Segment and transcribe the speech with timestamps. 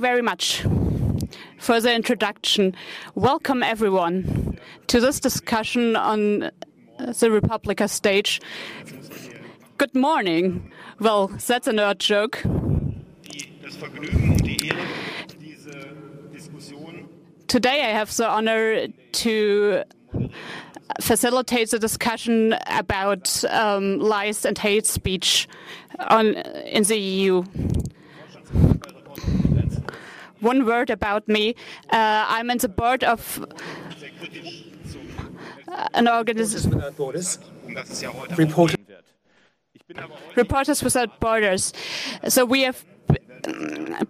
[0.00, 0.62] Very much
[1.58, 2.74] for the introduction.
[3.14, 6.50] Welcome, everyone, to this discussion on
[6.98, 8.40] the re:publica stage.
[9.76, 10.72] Good morning.
[11.00, 12.42] Well, that's a nerd joke.
[17.46, 19.84] Today, I have the honor to
[21.02, 25.46] facilitate the discussion about um, lies and hate speech
[25.98, 27.44] on, in the EU.
[30.40, 31.54] One word about me.
[31.90, 33.44] Uh, I'm in the board of
[35.94, 36.82] an organization.
[40.36, 41.72] Reporters Without Borders.
[42.28, 42.84] So we have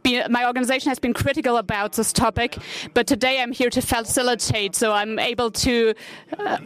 [0.03, 2.59] be, my organization has been critical about this topic,
[2.95, 5.95] but today I'm here to facilitate, so I'm able to
[6.39, 6.59] uh,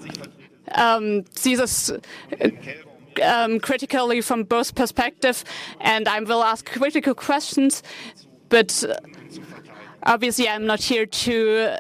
[0.73, 1.93] um, see this.
[3.23, 5.45] Um, critically from both perspectives,
[5.79, 7.81] and I will ask critical questions,
[8.49, 8.85] but
[10.05, 11.77] obviously I'm not here to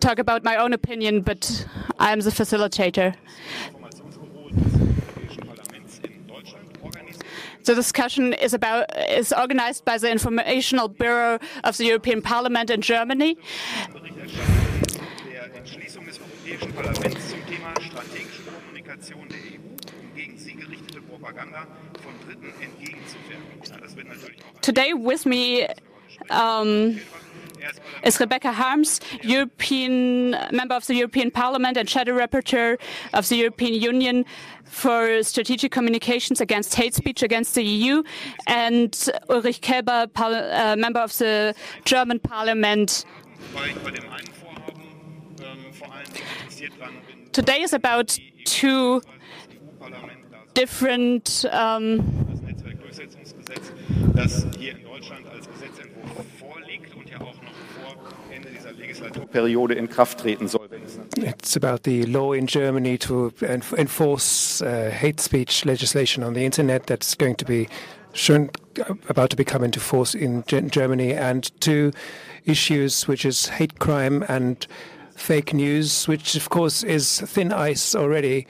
[0.00, 1.66] talk about my own opinion, but
[1.98, 3.14] I'm the facilitator.
[7.64, 12.80] The discussion is about is organized by the Informational Bureau of the European Parliament in
[12.80, 13.38] Germany.
[24.60, 25.68] Today with me
[26.30, 27.00] um,
[28.04, 32.78] is Rebecca Harms, European member of the European Parliament and shadow rapporteur
[33.12, 34.24] of the European Union
[34.64, 38.02] for strategic communications against hate speech against the EU,
[38.46, 43.04] and Ulrich Kelber, uh, member of the German Parliament.
[47.32, 49.02] Today is about two
[50.54, 52.00] different um,
[58.92, 60.66] In Kraft treten soll.
[61.16, 66.86] It's about the law in Germany to enforce uh, hate speech legislation on the internet
[66.86, 67.68] that's going to be
[68.12, 68.50] shown,
[69.08, 71.92] about to become into force in Germany, and two
[72.44, 74.66] issues, which is hate crime and
[75.14, 78.46] fake news, which of course is thin ice already.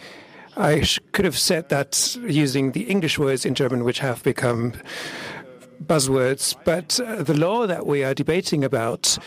[0.57, 4.75] I could have said that using the English words in German, which have become
[5.83, 9.19] buzzwords, but uh, the law that we are debating about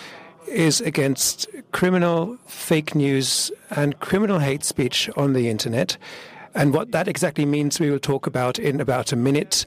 [0.48, 5.98] is against criminal fake news and criminal hate speech on the internet.
[6.54, 9.66] And what that exactly means, we will talk about in about a minute.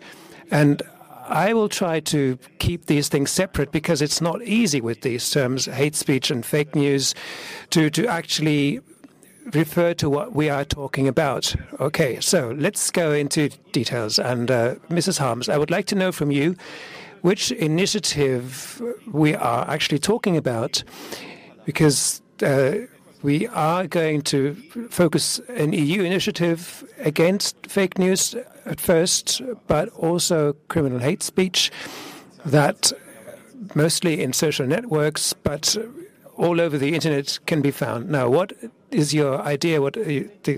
[0.51, 0.83] And
[1.29, 5.67] I will try to keep these things separate because it's not easy with these terms,
[5.67, 7.15] hate speech and fake news,
[7.71, 8.81] to, to actually
[9.53, 11.55] refer to what we are talking about.
[11.81, 14.19] Okay, so let's go into details.
[14.19, 15.19] And uh, Mrs.
[15.19, 16.57] Harms, I would like to know from you
[17.23, 20.83] which initiative we are actually talking about,
[21.65, 22.73] because uh,
[23.23, 24.55] we are going to
[24.91, 28.35] focus an EU initiative against fake news
[28.65, 31.71] at first, but also criminal hate speech
[32.45, 32.93] that
[33.75, 35.77] mostly in social networks, but
[36.37, 38.09] all over the internet can be found.
[38.09, 38.53] Now, what
[38.91, 39.83] is your idea?
[39.83, 39.97] What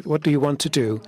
[0.04, 1.00] what do you want to do?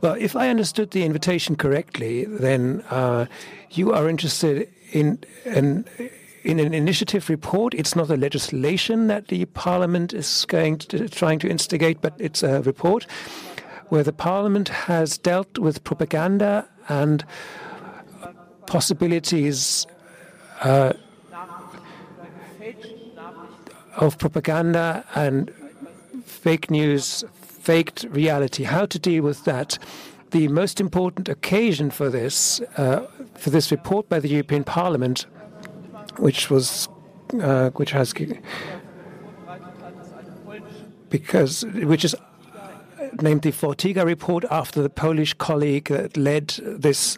[0.00, 3.26] Well, if I understood the invitation correctly, then uh,
[3.70, 5.84] you are interested in an
[6.44, 7.74] in an initiative report.
[7.74, 12.42] It's not a legislation that the Parliament is going to, trying to instigate, but it's
[12.42, 13.06] a report
[13.88, 17.24] where the Parliament has dealt with propaganda and
[18.66, 19.86] possibilities
[20.60, 20.92] uh,
[23.96, 25.52] of propaganda and
[26.24, 28.64] fake news, faked reality.
[28.64, 29.78] How to deal with that?
[30.34, 33.06] The most important occasion for this, uh,
[33.36, 35.26] for this report by the European Parliament,
[36.16, 36.88] which was,
[37.40, 38.12] uh, which has,
[41.08, 42.16] because which is
[43.22, 47.16] named the Fotyga report after the Polish colleague that led this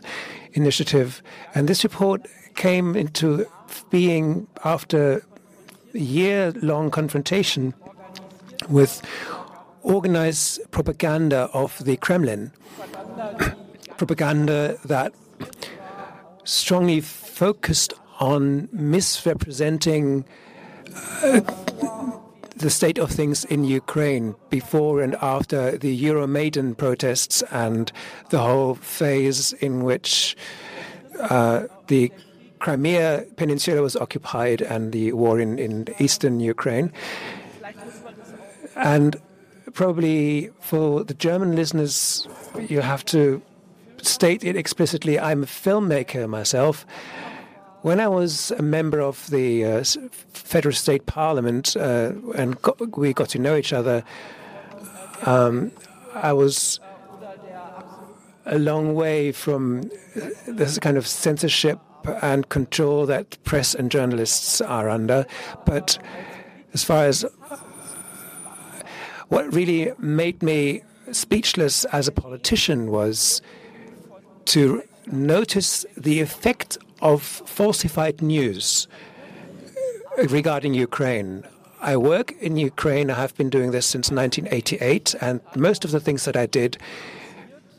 [0.53, 1.23] initiative,
[1.55, 3.47] and this report came into
[3.89, 5.25] being after
[5.95, 7.73] a year-long confrontation
[8.69, 9.01] with
[9.83, 12.53] organized propaganda of the Kremlin,
[13.97, 15.13] propaganda that
[16.45, 20.25] strongly focused on misrepresenting
[21.23, 21.41] uh,
[22.57, 27.93] the state of things in Ukraine before and after the Euromaidan protests and
[28.31, 30.37] the whole phase in which
[31.21, 32.11] uh, the
[32.61, 36.93] Crimea Peninsula was occupied and the war in, in eastern Ukraine.
[38.75, 39.17] And
[39.77, 42.27] probably for the German listeners,
[42.59, 43.43] you have to
[44.01, 45.21] state it explicitly.
[45.21, 46.87] I'm a filmmaker myself.
[47.83, 49.85] When I was a member of the uh,
[50.33, 54.03] federal state parliament uh, and got, we got to know each other,
[55.27, 55.71] um,
[56.15, 56.81] I was
[58.47, 59.91] a long way from
[60.49, 61.81] this kind of censorship
[62.23, 65.27] and control that press and journalists are under.
[65.67, 65.99] But
[66.73, 67.27] as far as
[69.29, 70.83] what really made me
[71.13, 73.43] speechless as a politician was
[74.47, 78.89] to notice the effect of falsified news
[80.31, 81.45] regarding Ukraine.
[81.81, 83.11] I work in Ukraine.
[83.11, 86.79] I have been doing this since 1988, and most of the things that I did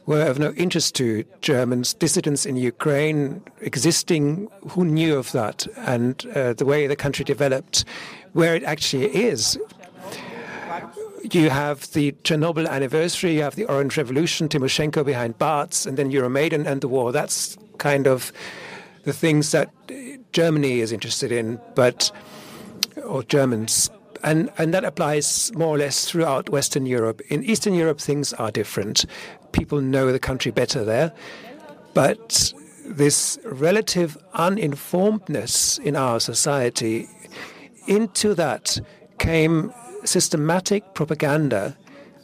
[0.06, 6.26] were of no interest to Germans, dissidents in Ukraine existing, who knew of that, and
[6.34, 7.84] uh, the way the country developed,
[8.34, 9.60] where it actually is.
[11.32, 16.12] You have the Chernobyl anniversary, you have the Orange Revolution, Timoshenko behind bars, and then
[16.12, 17.12] Euromaidan and the war.
[17.12, 18.32] That's kind of
[19.04, 19.94] the things that uh,
[20.32, 22.12] Germany is interested in, but
[23.06, 23.90] or Germans
[24.24, 27.22] and, and that applies more or less throughout Western Europe.
[27.30, 29.06] In Eastern Europe, things are different.
[29.52, 31.14] People know the country better there.
[31.94, 32.54] But
[32.86, 37.08] this relative uninformedness in our society,
[37.88, 38.80] into that
[39.18, 39.74] came
[40.07, 41.75] systematic propaganda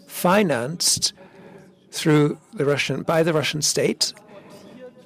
[0.07, 1.13] financed
[1.91, 4.13] through the Russian by the Russian state,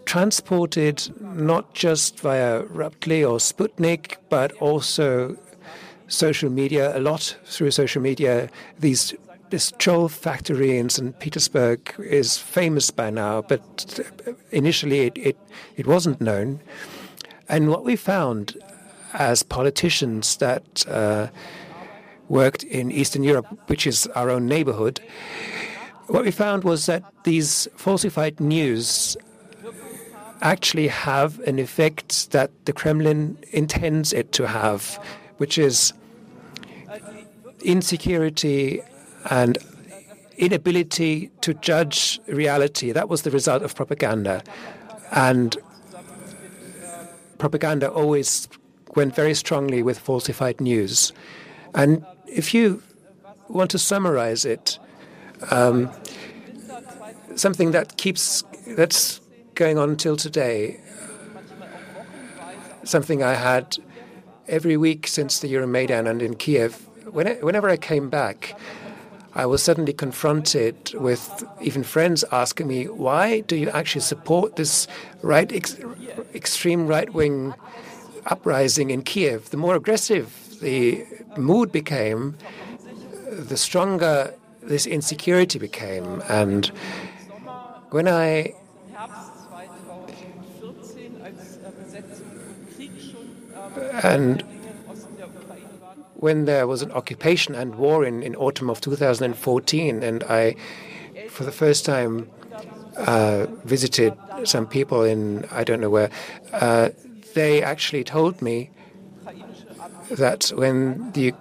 [0.06, 5.38] transported not just via Ruptly or Sputnik, but also
[6.08, 8.50] social media, a lot through social media.
[8.80, 9.14] These
[9.50, 11.18] this troll factory in St.
[11.20, 14.00] Petersburg is famous by now, but
[14.52, 15.38] initially it, it,
[15.78, 16.60] it wasn't known.
[17.48, 18.58] And what we found
[19.14, 21.28] as politicians that uh,
[22.30, 25.00] worked in Eastern Europe, which is our own neighborhood,
[26.08, 29.18] what we found was that these falsified news
[30.42, 35.00] actually have an effect that the Kremlin intends it to have,
[35.38, 35.94] which is
[37.62, 38.82] insecurity
[39.30, 39.58] and
[40.38, 42.92] inability to judge reality.
[42.92, 44.44] That was the result of propaganda.
[45.12, 45.58] And
[47.38, 48.48] propaganda always
[48.96, 51.12] went very strongly with falsified news.
[51.74, 52.82] And if you
[53.48, 54.80] want to summarize it,
[55.52, 55.90] um,
[57.36, 59.22] something that keeps that's
[59.56, 60.80] going on until today,
[62.84, 63.78] something I had
[64.48, 66.76] every week since the Euromaidan and in Kiev,
[67.12, 68.58] whenever I came back,
[69.34, 74.88] I was suddenly confronted with even friends asking me, why do you actually support this
[75.22, 75.78] right ex
[76.34, 77.54] extreme right wing
[78.26, 79.52] uprising in Kiev?
[79.52, 81.06] The more aggressive the
[81.38, 82.38] mood became,
[83.30, 86.22] the stronger this insecurity became.
[86.28, 86.68] And
[87.90, 88.54] when I
[94.04, 94.44] and
[96.16, 100.56] when there was an occupation and war in, in autumn of 2014, and I,
[101.30, 102.30] for the first time,
[102.98, 104.14] uh, visited
[104.44, 106.10] some people in I don't know where,
[106.54, 106.90] uh,
[107.36, 108.72] they actually told me
[110.12, 111.34] that when the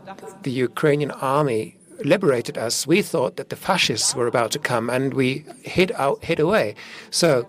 [0.42, 5.14] the Ukrainian army liberated us, we thought that the fascists were about to come, and
[5.14, 6.74] we hid out, hid away.
[7.10, 7.46] So,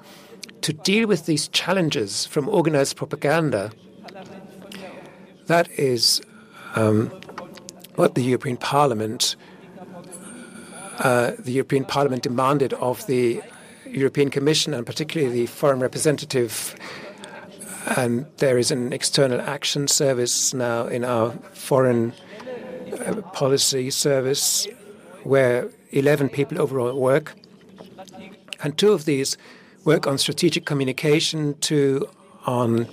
[0.61, 3.71] to deal with these challenges from organized propaganda,
[5.47, 6.21] that is
[6.75, 7.11] um,
[7.95, 9.35] what the European Parliament
[10.99, 13.41] uh, the European Parliament demanded of the
[13.85, 16.75] European Commission and particularly the foreign representative.
[17.95, 22.13] And there is an external action service now in our foreign
[23.05, 24.67] uh, policy service
[25.23, 27.35] where 11 people overall work.
[28.61, 29.37] And two of these
[29.85, 32.07] work on strategic communication, two
[32.45, 32.87] on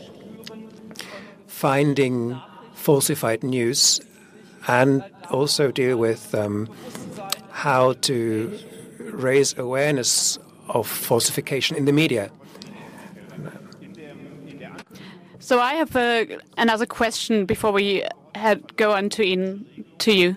[1.47, 2.41] finding
[2.75, 4.01] falsified news
[4.69, 6.69] and also deal with um,
[7.51, 8.59] how to
[8.99, 12.31] raise awareness of falsification in the media.
[15.45, 16.25] So I have uh,
[16.57, 18.03] another question before we
[18.35, 19.67] head, go on to in
[19.99, 20.37] to you.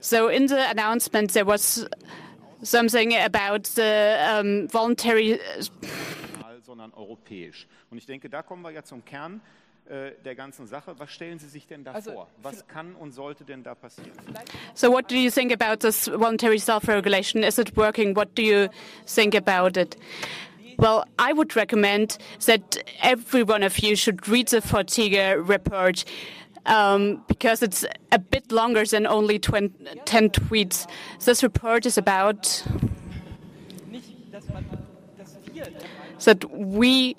[0.00, 1.88] So in the announcement there was
[2.62, 5.40] something about the um, voluntary.
[6.66, 7.66] sondern europäisch.
[7.90, 9.40] Und ich denke, da kommen wir ja zum Kern
[9.88, 10.94] der ganzen Sache.
[10.98, 12.28] Was stellen Sie sich denn da also, vor?
[12.42, 14.12] Was kann und sollte denn da passieren?
[14.74, 17.42] So what do you think about this voluntary self-regulation?
[17.42, 18.14] Is it working?
[18.14, 18.68] What do you
[19.06, 19.96] think about it?
[20.78, 26.04] Well, I would recommend that every one of you should read the Fotyga report
[26.66, 29.70] um, because it's a bit longer than only 10
[30.06, 30.86] tweets.
[31.24, 32.62] This report is about
[36.24, 37.16] that we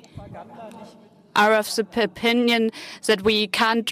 [1.36, 2.70] are of the opinion
[3.08, 3.92] that we can't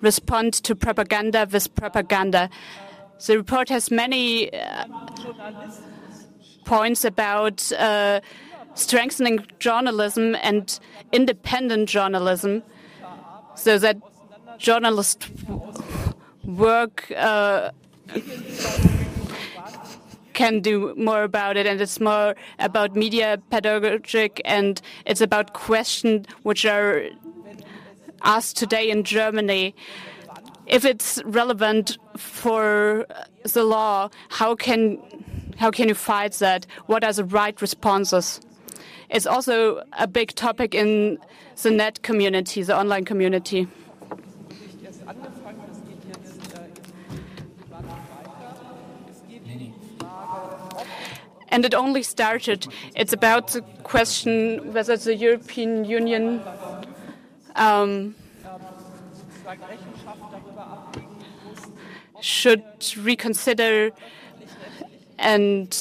[0.00, 2.50] respond to propaganda with propaganda.
[3.26, 4.86] The report has many uh,
[6.64, 8.20] points about uh,
[8.74, 10.78] strengthening journalism and
[11.12, 12.62] independent journalism
[13.54, 13.96] so that
[14.58, 15.28] journalists
[16.44, 17.70] work uh,
[20.32, 26.26] can do more about it, and it's more about media pedagogic, and it's about questions
[26.42, 27.04] which are
[28.22, 29.74] asked today in Germany.
[30.66, 33.06] If it's relevant for
[33.44, 34.98] the law, how can
[35.56, 36.66] how can you fight that?
[36.86, 38.40] What are the right responses?
[39.14, 41.18] It's also a big topic in
[41.62, 43.68] the net community, the online community.
[51.48, 52.66] and it only started.
[52.96, 56.42] It's about the question whether the European Union
[57.54, 58.16] um,
[62.20, 62.64] should
[62.96, 63.92] reconsider
[65.16, 65.72] and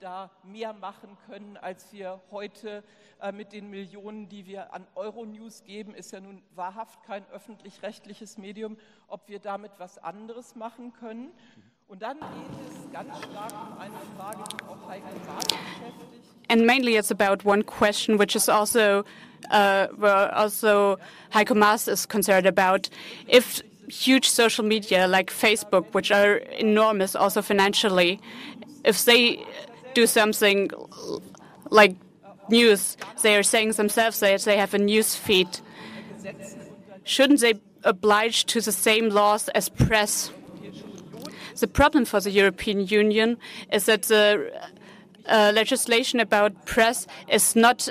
[0.00, 2.82] da mehr machen können, als wir heute
[3.20, 8.38] äh, mit den Millionen, die wir an Euronews geben, ist ja nun wahrhaft kein öffentlich-rechtliches
[8.38, 8.76] Medium,
[9.08, 11.32] ob wir damit was anderes machen können.
[11.86, 16.24] Und dann geht es ganz stark um eine Frage, die auch Heike Maas beschäftigt.
[16.48, 19.04] And mainly it's about one question, which is also
[19.50, 20.98] uh, where also
[21.32, 22.90] Heiko Maas is concerned about.
[23.26, 28.20] If huge social media like Facebook, which are enormous also financially,
[28.84, 29.44] if they
[29.94, 30.70] do something
[31.70, 31.96] like
[32.48, 32.96] news.
[33.22, 35.48] They are saying themselves that they have a news feed.
[37.04, 40.30] Shouldn't they oblige to the same laws as press?
[41.58, 43.38] The problem for the European Union
[43.72, 44.52] is that the
[45.26, 47.88] uh, legislation about press is not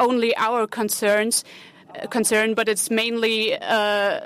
[0.00, 1.44] only our concerns
[1.94, 4.20] uh, concern, but it's mainly uh,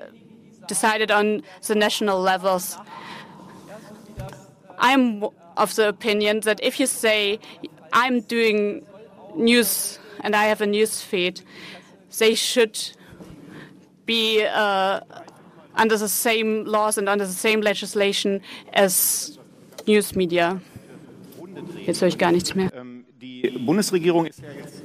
[0.66, 2.78] decided on the national levels.
[4.78, 5.24] I'm
[5.56, 7.38] of the opinion that if you say,
[7.92, 8.84] I'm doing
[9.34, 11.40] news and I have a news feed,
[12.18, 12.78] they should
[14.06, 15.00] be uh,
[15.74, 18.40] under the same laws and under the same legislation
[18.72, 19.38] as
[19.86, 20.60] news media.
[21.86, 22.70] Jetzt höre ich gar nichts mehr.
[22.74, 24.82] Ähm, die Bundesregierung ist ja jetzt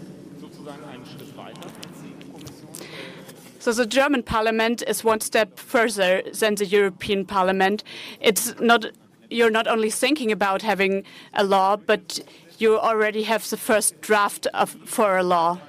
[3.66, 7.84] So the German parliament is one step further than the European parliament.
[8.22, 8.92] It's not
[9.30, 11.04] you're not only thinking about having
[11.34, 12.20] a law, but
[12.58, 15.60] you already have the first draft of, for a law.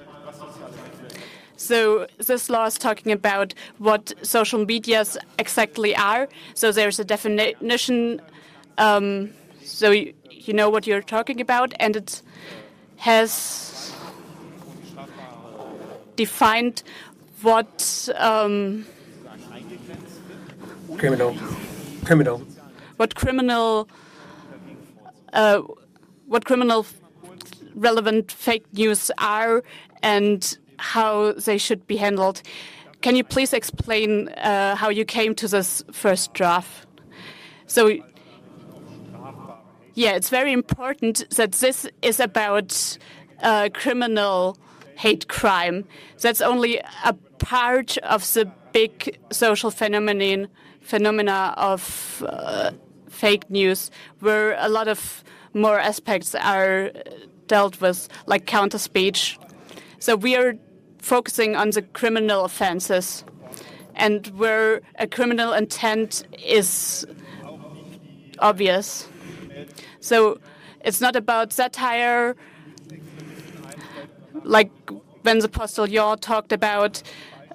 [1.57, 6.29] So this law is talking about what social medias exactly are.
[6.53, 8.21] So there's a definition,
[8.77, 9.31] um,
[9.63, 12.21] so you, you know what you're talking about, and it
[12.97, 13.91] has
[16.15, 16.83] defined
[17.41, 18.85] what um,
[20.97, 21.35] criminal
[22.03, 22.41] criminal
[22.97, 23.87] what criminal
[25.33, 25.61] uh,
[26.27, 26.85] what criminal
[27.75, 29.63] relevant fake news are
[30.03, 32.41] and how they should be handled.
[33.01, 36.87] Can you please explain uh, how you came to this first draft?
[37.67, 37.99] So,
[39.93, 42.97] yeah, it's very important that this is about
[43.41, 44.57] uh, criminal
[44.95, 45.85] hate crime.
[46.21, 50.47] That's only a part of the big social phenomenon
[50.81, 52.71] phenomena of uh,
[53.23, 56.91] fake news, where a lot of more aspects are
[57.47, 59.39] dealt with, like counter speech.
[59.99, 60.53] So we are
[60.99, 63.23] focusing on the criminal offenses,
[63.95, 67.05] and where a criminal intent is
[68.39, 69.07] obvious.
[69.99, 70.39] So
[70.85, 72.35] it's not about satire,
[74.43, 74.71] like
[75.23, 77.01] when the Postillon talked about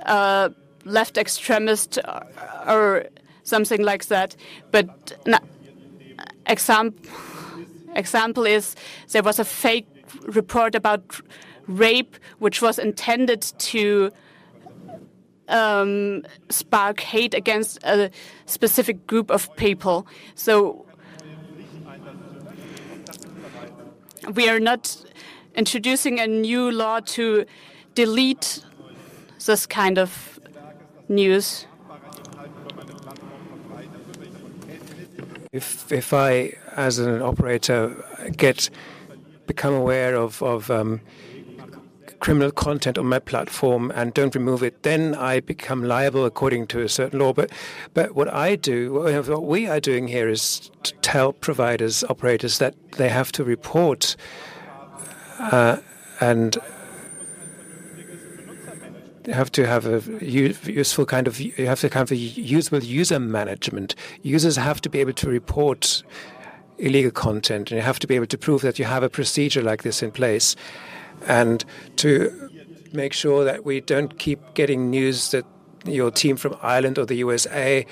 [0.07, 0.49] uh,
[0.85, 1.99] left extremist
[2.66, 3.07] or
[3.45, 4.37] something like that.
[4.71, 4.88] But
[6.46, 7.11] example
[7.94, 8.75] example is
[9.11, 9.87] there was a fake
[10.22, 11.20] report about
[11.66, 14.11] rape, which was intended to
[15.49, 18.11] um, spark hate against a
[18.46, 20.06] specific group of people.
[20.34, 20.87] So
[24.34, 24.96] we are not
[25.54, 27.44] introducing a new law to
[27.94, 28.64] delete
[29.44, 30.40] this kind of
[31.08, 31.66] news.
[35.52, 38.02] If if I, as an operator,
[38.38, 38.71] get
[39.47, 41.02] become aware of of um,
[42.21, 46.80] criminal content on my platform and don't remove it, then I become liable according to
[46.80, 47.35] a certain law.
[47.35, 47.50] But
[47.92, 52.75] but what I do, what we are doing here, is to tell providers, operators that
[52.92, 54.16] they have to report
[55.38, 55.76] uh,
[56.18, 56.56] and
[59.26, 63.95] have to have a useful kind of you have to have a usable user management.
[64.23, 66.02] Users have to be able to report
[66.79, 69.62] illegal content, and you have to be able to prove that you have a procedure
[69.62, 70.57] like this in place,
[71.26, 71.64] and
[71.97, 72.50] to
[72.93, 75.45] make sure that we don't keep getting news that
[75.85, 77.87] your team from Ireland or the USA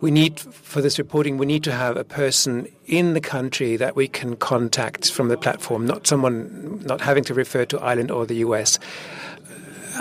[0.00, 3.96] we need for this reporting, we need to have a person in the country that
[3.96, 8.24] we can contact from the platform, not someone not having to refer to Ireland or
[8.24, 8.78] the US.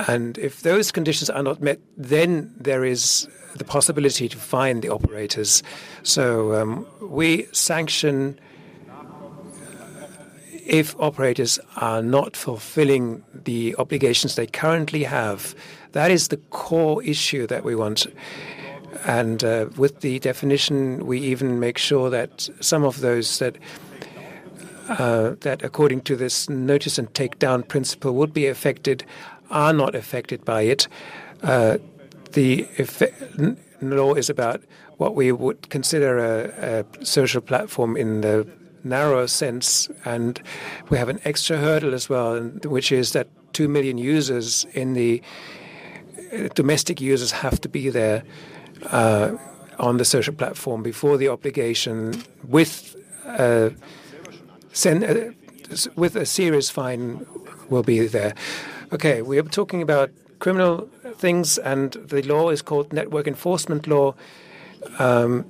[0.08, 4.90] And if those conditions are not met, then there is the possibility to find the
[4.90, 5.64] operators.
[6.04, 8.40] So um, we sanction
[10.66, 15.56] if operators are not fulfilling the obligations they currently have.
[15.94, 18.06] That is the core issue that we want.
[19.06, 23.58] And uh, with the definition, we even make sure that some of those that
[24.90, 29.06] uh, that, according to this notice and takedown principle, would be affected
[29.52, 30.88] are not affected by it.
[31.44, 31.78] Uh,
[32.32, 32.68] the
[33.82, 34.62] law is about
[34.98, 38.48] what we would consider a, a social platform in the
[38.84, 40.42] narrow sense, and
[40.90, 45.22] we have an extra hurdle as well, which is that two million users in the
[46.34, 48.24] uh, domestic users have to be there
[48.88, 49.36] uh,
[49.78, 52.96] on the social platform before the obligation with
[53.26, 53.70] uh,
[54.74, 55.32] send, uh,
[55.96, 57.26] with a serious fine
[57.70, 58.34] will be there.
[58.92, 64.16] Okay, we are talking about criminal things, and the law is called network enforcement law.
[64.98, 65.46] Um,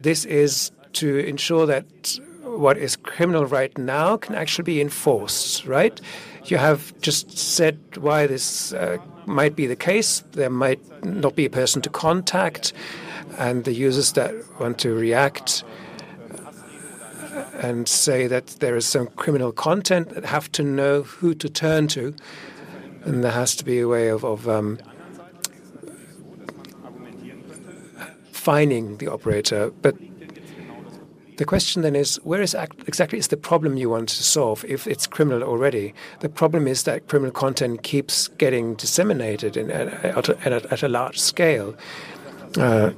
[0.00, 6.00] this is to ensure that what is criminal right now can actually be enforced, right?
[6.44, 10.22] You have just said why this uh, might be the case.
[10.32, 12.72] There might not be a person to contact,
[13.38, 15.64] and the users that want to react
[17.62, 22.14] and say that there is some criminal content have to know who to turn to,
[23.04, 24.78] and there has to be a way of, of um,
[28.32, 29.70] fining the operator.
[29.82, 29.96] But
[31.36, 32.54] the question then is, where is
[32.86, 35.94] exactly is the problem you want to solve if it's criminal already?
[36.20, 41.18] The problem is that criminal content keeps getting disseminated in, at, at, at, a large
[41.18, 41.74] scale,
[42.58, 42.90] uh,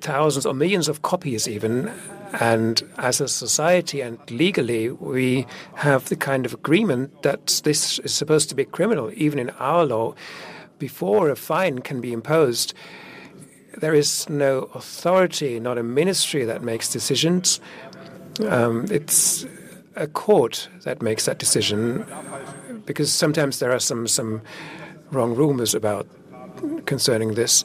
[0.00, 1.92] thousands or millions of copies even.
[2.40, 8.14] And as a society and legally, we have the kind of agreement that this is
[8.14, 10.14] supposed to be criminal, even in our law.
[10.78, 12.72] Before a fine can be imposed,
[13.78, 17.60] there is no authority, not a ministry that makes decisions.
[18.48, 19.46] Um, it's
[19.96, 22.06] a court that makes that decision
[22.86, 24.40] because sometimes there are some some
[25.10, 26.06] wrong rumors about
[26.86, 27.64] concerning this.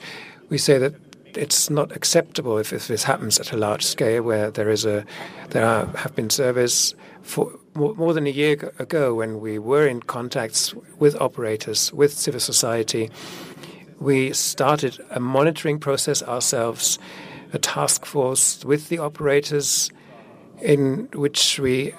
[0.50, 0.94] We say that
[1.38, 5.06] it's not acceptable if, if this happens at a large scale where there is a
[5.50, 9.88] there are, have been surveys for more, more than a year ago when we were
[9.88, 13.10] in contacts with operators with civil society
[14.00, 17.00] we started a monitoring process ourselves,
[17.54, 19.90] a task force with the operators,
[20.62, 21.94] in which we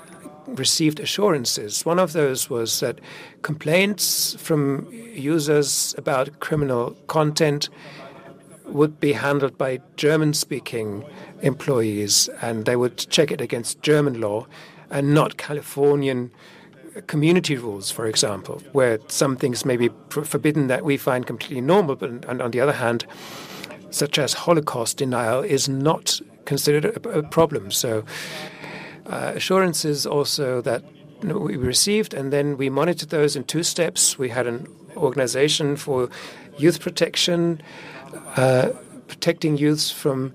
[0.47, 1.85] received assurances.
[1.85, 3.01] One of those was that
[3.43, 7.69] complaints from users about criminal content
[8.65, 11.05] would be handled by German speaking
[11.43, 14.47] employees and they would check it against German law
[14.91, 16.31] and not Californian
[17.03, 21.97] community rules, for example, where some things may be forbidden that we find completely normal,
[21.97, 23.07] but and on the other hand,
[23.91, 27.71] such as Holocaust denial is not considered a, a problem.
[27.71, 28.05] So
[29.07, 30.83] uh, assurances also that
[31.23, 34.19] we received, and then we monitored those in two steps.
[34.19, 36.09] We had an organization for
[36.59, 37.61] youth protection,
[38.37, 38.71] uh,
[39.09, 40.35] protecting youths from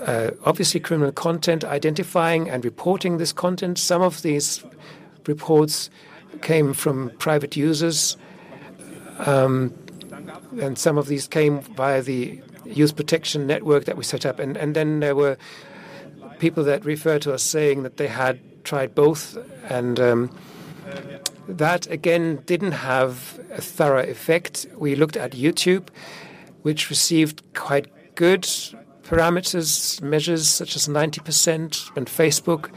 [0.00, 3.78] uh, obviously criminal content, identifying and reporting this content.
[3.78, 4.64] Some of these
[5.28, 5.90] reports
[6.42, 8.16] came from private users,
[9.18, 9.74] um,
[10.60, 14.38] and some of these came via the youth protection network that we set up.
[14.38, 15.36] And, and then there were
[16.38, 19.38] people that referred to us saying that they had tried both,
[19.70, 20.38] and um,
[21.48, 24.66] that again didn't have a thorough effect.
[24.76, 25.88] We looked at YouTube,
[26.62, 28.42] which received quite good
[29.04, 32.70] parameters, measures such as 90%, and Facebook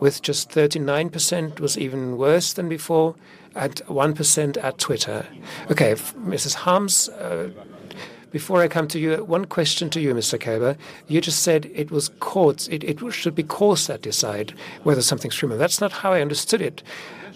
[0.00, 3.14] with just 39% was even worse than before,
[3.54, 5.26] at 1% at Twitter.
[5.70, 6.54] Okay, Mrs.
[6.54, 7.50] Harms, uh,
[8.30, 10.38] before I come to you, one question to you, Mr.
[10.38, 10.76] Kelber.
[11.08, 15.58] You just said it was courts, it, should be courts that decide whether something's criminal.
[15.58, 16.82] That's not how I understood it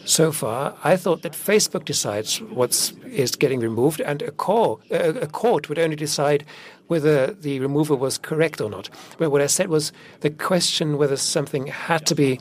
[0.04, 0.76] so far.
[0.84, 5.78] I thought that Facebook decides what is getting removed, and a, court, a court would
[5.78, 6.44] only decide
[6.90, 8.90] whether the removal was correct or not.
[9.16, 12.40] But what I said was the question whether something had to be.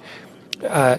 [0.68, 0.98] Uh,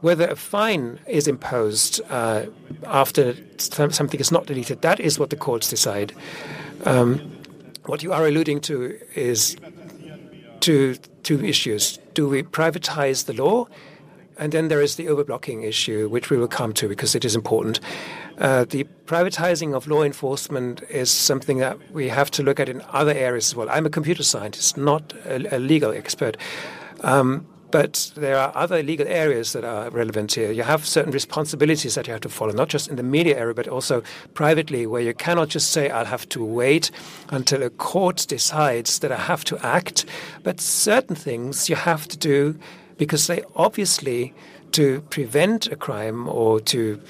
[0.00, 2.46] whether a fine is imposed uh,
[2.86, 6.12] after something is not deleted, that is what the courts decide.
[6.84, 7.18] Um,
[7.86, 9.56] what you are alluding to is
[10.60, 11.98] two, two issues.
[12.14, 13.66] Do we privatize the law?
[14.36, 17.34] And then there is the overblocking issue, which we will come to because it is
[17.34, 17.80] important.
[18.38, 22.82] Uh, the privatizing of law enforcement is something that we have to look at in
[22.90, 23.68] other areas as well.
[23.68, 26.36] I'm a computer scientist, not a, a legal expert.
[27.00, 30.50] Um, but there are other legal areas that are relevant here.
[30.50, 33.54] You have certain responsibilities that you have to follow, not just in the media area,
[33.54, 34.02] but also
[34.34, 36.90] privately, where you cannot just say, I'll have to wait
[37.28, 40.06] until a court decides that I have to act.
[40.42, 42.58] But certain things you have to do
[42.96, 44.34] because they obviously,
[44.72, 47.00] to prevent a crime or to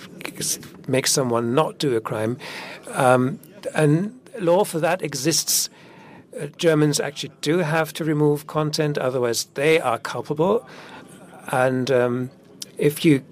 [0.86, 2.38] make someone not do a crime,
[2.92, 3.38] um,
[3.74, 5.68] and law for that exists
[6.38, 10.66] uh, Germans actually do have to remove content, otherwise they are culpable.
[11.50, 12.30] And um,
[12.76, 13.24] if you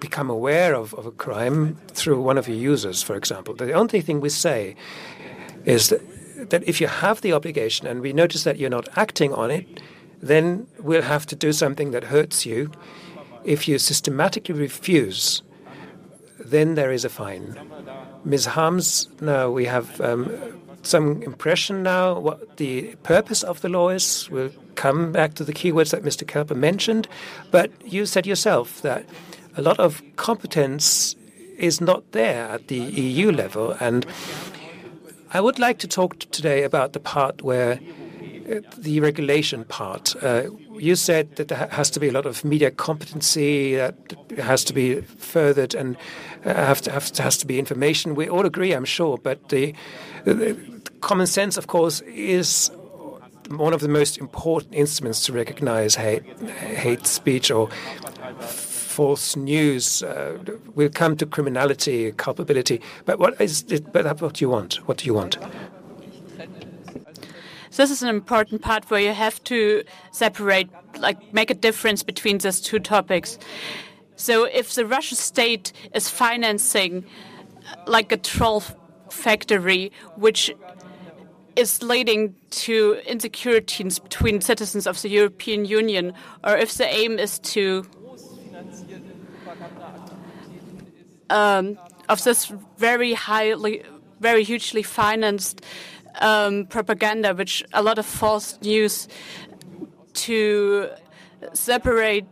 [0.00, 4.00] become aware of, of, a crime through one of your users, for example, the only
[4.00, 4.74] thing we say
[5.64, 9.32] is that, that if you have the obligation and we notice that you're not acting
[9.32, 9.80] on it,
[10.22, 12.70] then we'll have to do something that hurts you.
[13.44, 15.42] If you systematically refuse,
[16.38, 17.58] then there is a fine.
[18.24, 18.46] Ms.
[18.46, 20.30] Harms, now we have um,
[20.82, 24.28] some impression now what the purpose of the law is.
[24.30, 26.24] We'll come back to the keywords that Mr.
[26.24, 27.08] Kelber mentioned.
[27.50, 29.04] But you said yourself that
[29.56, 31.16] a lot of competence
[31.58, 33.76] is not there at the EU level.
[33.80, 34.06] And
[35.32, 37.78] I would like to talk today about the part where
[38.76, 40.14] the regulation part.
[40.22, 43.94] Uh, you said that there has to be a lot of media competency, that
[44.38, 45.96] has to be furthered, and
[46.44, 48.14] uh, has to be information.
[48.14, 49.74] We all agree, I'm sure, but the
[51.00, 52.70] common sense, of course, is
[53.50, 57.68] one of the most important instruments to recognize hate, hate speech or
[58.38, 60.02] false news.
[60.02, 60.38] Uh,
[60.74, 62.80] we'll come to criminality, culpability.
[63.04, 64.74] But what is it, but what do you want?
[64.86, 65.38] What do you want?
[67.76, 72.38] This is an important part where you have to separate, like make a difference between
[72.38, 73.38] these two topics.
[74.16, 77.04] So if the Russian state is financing
[77.86, 78.62] like a troll
[79.10, 80.52] factory, which
[81.56, 86.12] is leading to insecurities between citizens of the European Union,
[86.44, 87.84] or if the aim is to
[91.30, 91.78] um,
[92.08, 93.82] of this very highly,
[94.20, 95.64] very hugely financed
[96.20, 99.08] um, propaganda, which a lot of false news
[100.14, 100.90] to
[101.52, 102.26] separate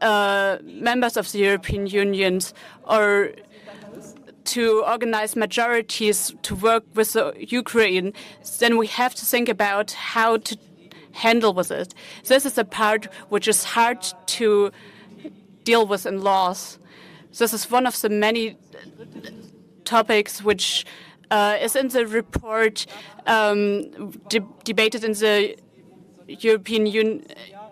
[0.00, 2.40] uh, members of the European Union
[2.84, 3.32] or
[4.44, 8.12] to organize majorities to work with the Ukraine,
[8.58, 10.56] then we have to think about how to
[11.12, 11.94] handle with it.
[12.24, 14.72] This is a part which is hard to
[15.64, 16.78] deal with in laws.
[17.38, 18.56] This is one of the many
[19.84, 20.84] topics which
[21.30, 22.86] uh, is in the report
[23.26, 25.56] um, de debated in the
[26.26, 27.24] European Union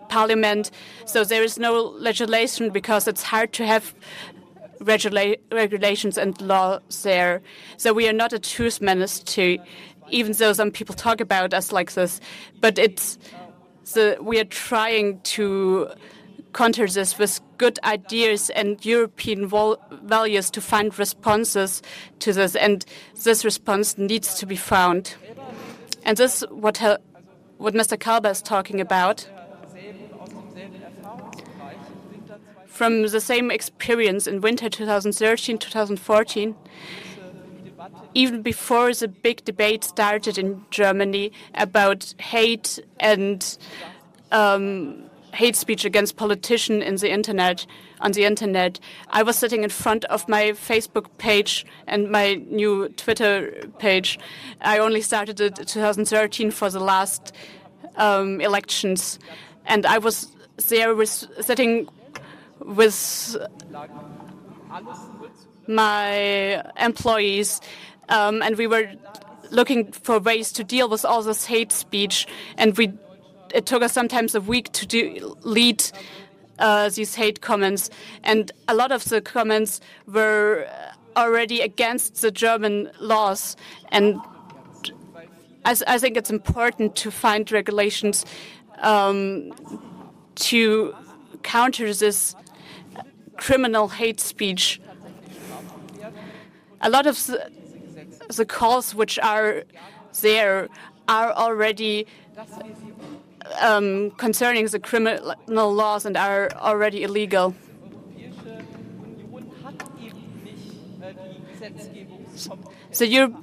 [0.09, 0.71] Parliament.
[1.05, 3.93] So there is no legislation because it's hard to have
[4.79, 7.41] regula regulations and laws there.
[7.77, 9.61] So we are not a truth ministry,
[10.09, 12.19] even though some people talk about us like this.
[12.59, 13.17] But it's
[13.93, 15.89] the, we are trying to
[16.53, 19.51] counter this with good ideas and European
[20.03, 21.81] values to find responses
[22.19, 22.55] to this.
[22.55, 22.85] And
[23.23, 25.15] this response needs to be found.
[26.03, 26.77] And this is what,
[27.57, 27.97] what Mr.
[27.97, 29.27] Kelber is talking about.
[32.79, 36.55] from the same experience in winter 2013 2014
[38.13, 43.57] even before the big debate started in Germany about hate and
[44.31, 47.65] um, hate speech against politicians in the internet
[48.01, 48.79] on the internet.
[49.09, 54.19] I was sitting in front of my facebook page and my new twitter page.
[54.61, 57.33] I only started it in 2013 for the last
[57.95, 59.19] um, elections.
[59.65, 60.35] And i was
[60.67, 61.87] there was sitting
[62.59, 63.37] with
[65.67, 67.61] my employees,
[68.09, 68.91] um, and we were
[69.51, 72.27] looking for ways to deal with all this hate speech.
[72.57, 72.93] And we,
[73.53, 75.91] it took us sometimes a week to delete
[76.59, 77.89] uh, these hate comments,
[78.23, 80.67] and a lot of the comments were
[81.15, 83.55] already against the German laws,
[83.89, 84.19] and
[85.65, 88.25] I, I, think it's important to find regulations
[88.79, 89.51] um,
[90.35, 90.95] to
[91.43, 92.35] counter this
[93.37, 94.81] criminal hate speech.
[96.81, 97.51] A lot of the,
[98.35, 99.63] the calls which are
[100.21, 100.69] there
[101.07, 102.07] are already
[103.59, 107.55] um, concerning the criminal laws and are already illegal.
[112.91, 113.35] So, Europe,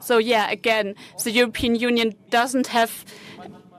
[0.00, 3.04] so yeah, again, the European Union doesn't have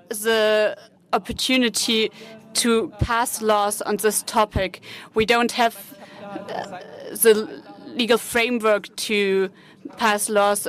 [0.10, 0.78] the
[1.13, 2.12] opportunity
[2.54, 4.82] to pass laws on this topic.
[5.13, 6.80] We don't have uh,
[7.12, 9.50] the legal framework to
[9.98, 10.67] pass laws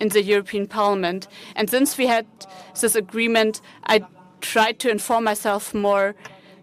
[0.00, 1.28] in the European Parliament.
[1.56, 2.26] And since we had
[2.80, 4.04] this agreement, I
[4.44, 6.14] tried to inform myself more.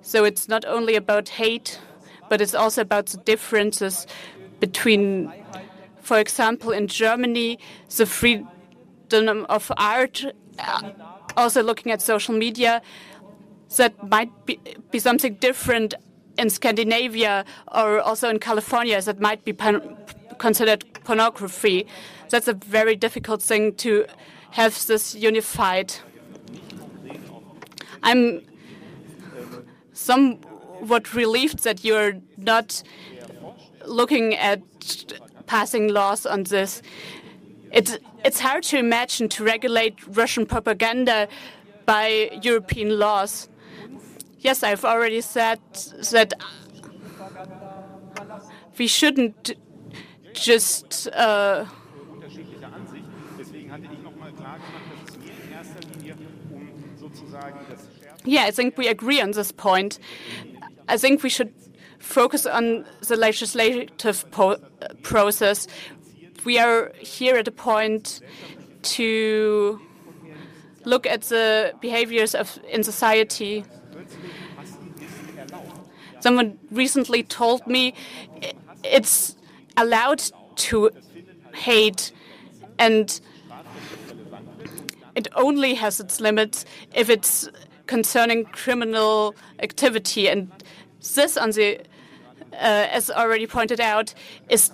[0.01, 1.79] So it's not only about hate,
[2.29, 4.07] but it's also about the differences
[4.59, 5.31] between,
[6.01, 7.59] for example, in Germany,
[7.97, 10.23] the freedom of art,
[10.59, 10.91] uh,
[11.35, 12.81] also looking at social media,
[13.77, 14.59] that might be,
[14.91, 15.93] be something different
[16.37, 19.53] in Scandinavia or also in California that might be
[20.37, 21.87] considered pornography.
[22.29, 24.05] That's a very difficult thing to
[24.51, 25.93] have this unified.
[28.03, 28.41] I'm
[29.93, 32.83] somewhat relieved that you're not
[33.85, 34.61] looking at
[35.45, 36.81] passing laws on this.
[37.71, 41.27] It's, it's hard to imagine to regulate Russian propaganda
[41.85, 43.49] by European laws.
[44.39, 45.59] Yes, I've already said
[46.11, 46.33] that
[48.77, 49.51] we shouldn't
[50.33, 51.65] just uh,
[58.25, 59.99] yeah, I think we agree on this point.
[60.87, 61.53] I think we should
[61.99, 64.57] focus on the legislative uh,
[65.03, 65.67] process.
[66.45, 68.21] We are here at a point
[68.81, 69.79] to
[70.85, 73.63] look at the behaviors of in society.
[76.19, 77.93] Someone recently told me
[78.83, 79.35] it's
[79.77, 80.21] allowed
[80.55, 80.91] to
[81.53, 82.11] hate
[82.77, 83.21] and
[85.15, 87.49] it only has its limits if it's
[87.91, 90.29] concerning criminal activity.
[90.29, 90.49] And
[91.15, 91.79] this, the,
[92.53, 94.13] uh, as already pointed out,
[94.47, 94.71] is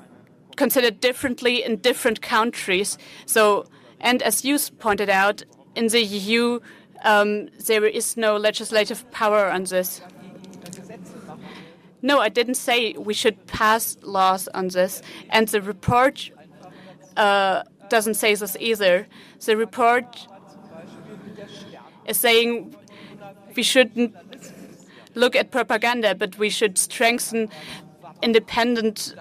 [0.56, 2.97] considered differently in different countries.
[3.25, 3.65] So,
[3.99, 6.60] and as you pointed out, in the EU,
[7.03, 10.01] um, there is no legislative power on this.
[12.03, 15.01] No, I didn't say we should pass laws on this.
[15.30, 16.30] And the report
[17.15, 19.08] uh, doesn't say this either.
[19.45, 20.27] The report
[22.06, 22.75] is saying
[23.58, 24.15] we shouldn't
[25.15, 27.50] look at propaganda, but we should strengthen
[28.22, 29.15] independent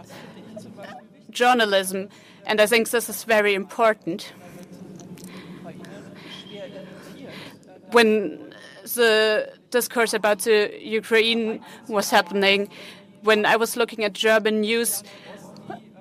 [1.31, 2.09] journalism.
[2.47, 4.33] And I think this is very important.
[7.93, 8.55] When
[8.95, 12.69] the discourse about the Ukraine was happening,
[13.23, 15.03] when I was looking at German news,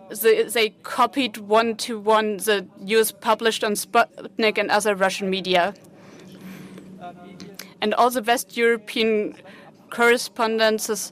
[0.09, 5.73] the, they copied one to one the news published on Sputnik and other Russian media
[7.81, 9.35] and all the West European
[9.89, 11.11] correspondences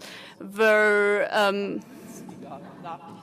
[0.57, 1.81] were um,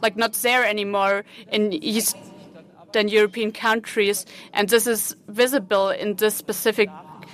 [0.02, 6.88] like not there anymore in Eastern European countries, and this is visible in this specific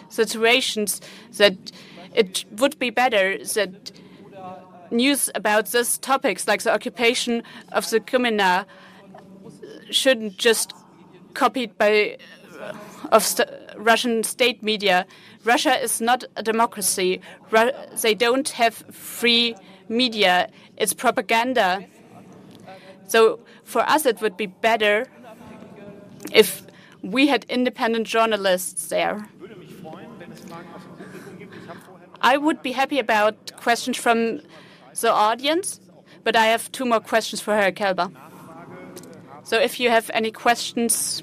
[0.09, 1.01] situations
[1.39, 1.73] that
[2.15, 3.93] it would be better that
[4.91, 7.43] news about these topics, like the occupation
[7.73, 8.67] of the Crimea,
[9.91, 10.73] shouldn't just
[11.35, 12.17] copied by
[13.13, 15.07] of st Russian state media.
[15.47, 17.21] Russia is not a democracy.
[17.51, 17.71] Ru
[18.03, 19.55] they don't have free
[19.89, 20.51] media.
[20.77, 21.87] It's propaganda.
[23.07, 25.07] So for us, it would be better
[26.33, 26.67] if
[27.03, 29.29] we had independent journalists there.
[32.21, 34.41] I would be happy about questions from
[35.01, 35.81] the audience,
[36.25, 38.11] but I have two more questions for Herr Kelber.
[39.45, 41.23] So if you have any questions,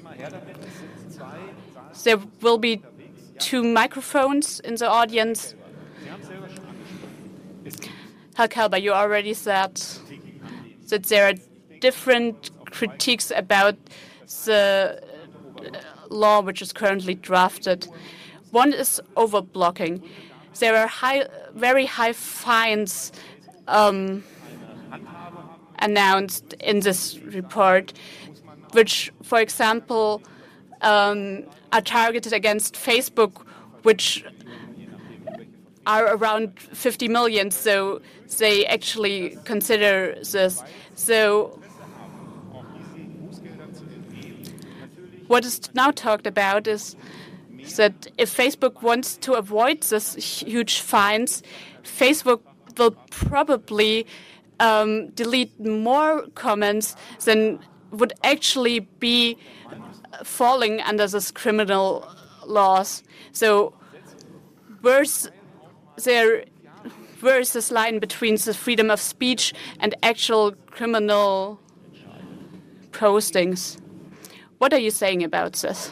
[2.04, 2.80] there will be
[3.38, 5.54] two microphones in the audience.
[8.34, 9.80] Herr Kelber, you already said
[10.88, 11.34] that there are
[11.80, 13.76] different critiques about
[14.44, 15.02] the
[16.10, 17.86] law which is currently drafted.
[18.50, 20.02] One is overblocking.
[20.58, 23.12] There are high, very high fines
[23.66, 24.24] um,
[25.78, 27.92] announced in this report,
[28.72, 30.22] which, for example,
[30.82, 31.44] um,
[31.74, 33.44] are targeted against Facebook,
[33.82, 34.24] which
[35.86, 37.50] are around 50 million.
[37.50, 38.00] So
[38.38, 40.62] they actually consider this.
[40.94, 41.58] So
[45.26, 46.94] what is now talked about is
[47.76, 51.42] that if Facebook wants to avoid this huge fines,
[51.82, 52.40] Facebook
[52.78, 54.06] will probably
[54.60, 57.58] um, delete more comments than
[57.90, 59.36] would actually be
[60.22, 62.06] falling under this criminal
[62.46, 63.02] laws.
[63.32, 63.74] So
[64.80, 65.30] where's
[66.04, 66.44] there
[67.20, 71.58] where's this line between the freedom of speech and actual criminal
[72.92, 73.78] postings?
[74.58, 75.90] What are you saying about this?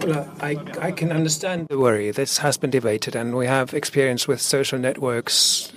[0.00, 2.10] Well, uh, I, I can understand the worry.
[2.10, 5.72] This has been debated, and we have experience with social networks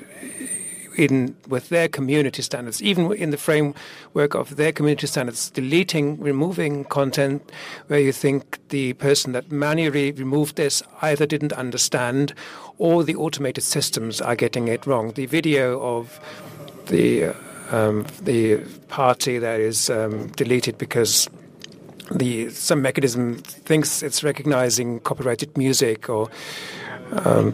[1.00, 6.84] in with their community standards, even in the framework of their community standards, deleting, removing
[6.84, 7.52] content
[7.88, 12.34] where you think the person that manually removed this either didn't understand
[12.78, 15.14] or the automated systems are getting it wrong.
[15.14, 16.20] The video of
[16.88, 17.34] the
[17.72, 18.58] um, the
[18.88, 21.30] party that is um, deleted because
[22.12, 26.30] the some mechanism thinks it's recognizing copyrighted music or
[27.12, 27.54] um,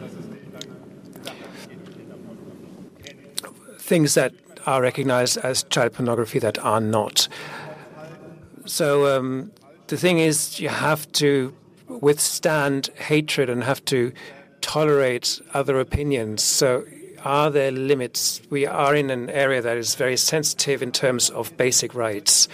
[3.86, 4.34] things that
[4.66, 7.28] are recognized as child pornography that are not.
[8.66, 9.52] So um,
[9.88, 11.54] the thing is, you have to
[11.88, 14.12] withstand hatred and have to
[14.62, 16.42] tolerate other opinions.
[16.42, 16.84] So
[17.24, 18.42] are there limits?
[18.50, 22.48] We are in an area that is very sensitive in terms of basic rights.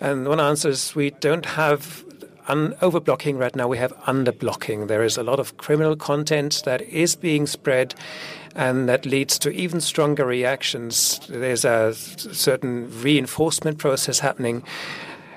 [0.00, 2.04] And one answer is we don't have
[2.48, 3.68] un- overblocking right now.
[3.68, 4.88] We have underblocking.
[4.88, 7.94] There is a lot of criminal content that is being spread
[8.58, 11.20] and that leads to even stronger reactions.
[11.28, 14.64] There's a certain reinforcement process happening,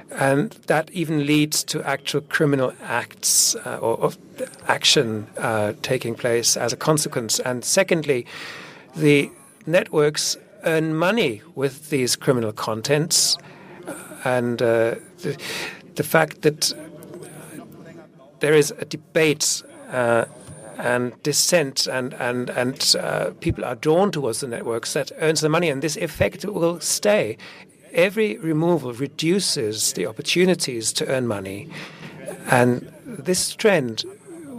[0.09, 4.11] and that even leads to actual criminal acts uh, or, or,
[4.67, 7.39] action uh, taking place as a consequence.
[7.39, 8.25] And secondly,
[8.95, 9.29] the
[9.67, 13.37] networks earn money with these criminal contents,
[14.23, 15.39] and uh, the,
[15.93, 16.73] the, fact that
[18.39, 20.25] there is a debate uh,
[20.81, 25.49] and dissent and and and uh, people are drawn towards the networks that earns the
[25.49, 27.37] money, and this effect will stay.
[27.93, 31.69] Every removal reduces the opportunities to earn money,
[32.49, 34.03] and this trend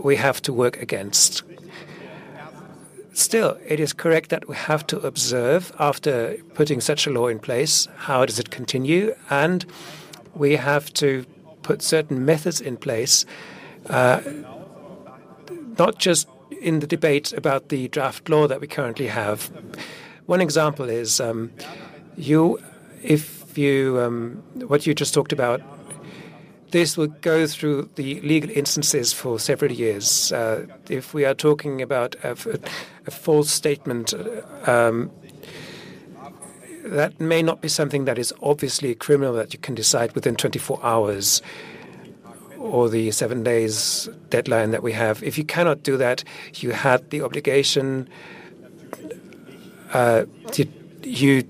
[0.04, 1.42] we have to work against.
[3.14, 7.38] Still, it is correct that we have to observe after putting such a law in
[7.38, 9.66] place how does it continue, and
[10.34, 11.26] we have to
[11.62, 13.26] put certain methods in place.
[13.90, 14.20] Uh,
[15.78, 16.28] not just
[16.60, 19.50] in the debate about the draft law that we currently have.
[20.26, 21.50] One example is um,
[22.16, 22.60] you,
[23.02, 25.60] if you, um, what you just talked about,
[26.70, 30.32] this will go through the legal instances for several years.
[30.32, 32.32] Uh, if we are talking about a,
[33.06, 34.14] a false statement,
[34.66, 35.10] um,
[36.84, 40.80] that may not be something that is obviously criminal that you can decide within 24
[40.82, 41.42] hours
[42.62, 45.22] or the seven days deadline that we have.
[45.22, 48.08] If you cannot do that, you had the obligation.
[49.92, 50.24] Uh,
[51.02, 51.44] you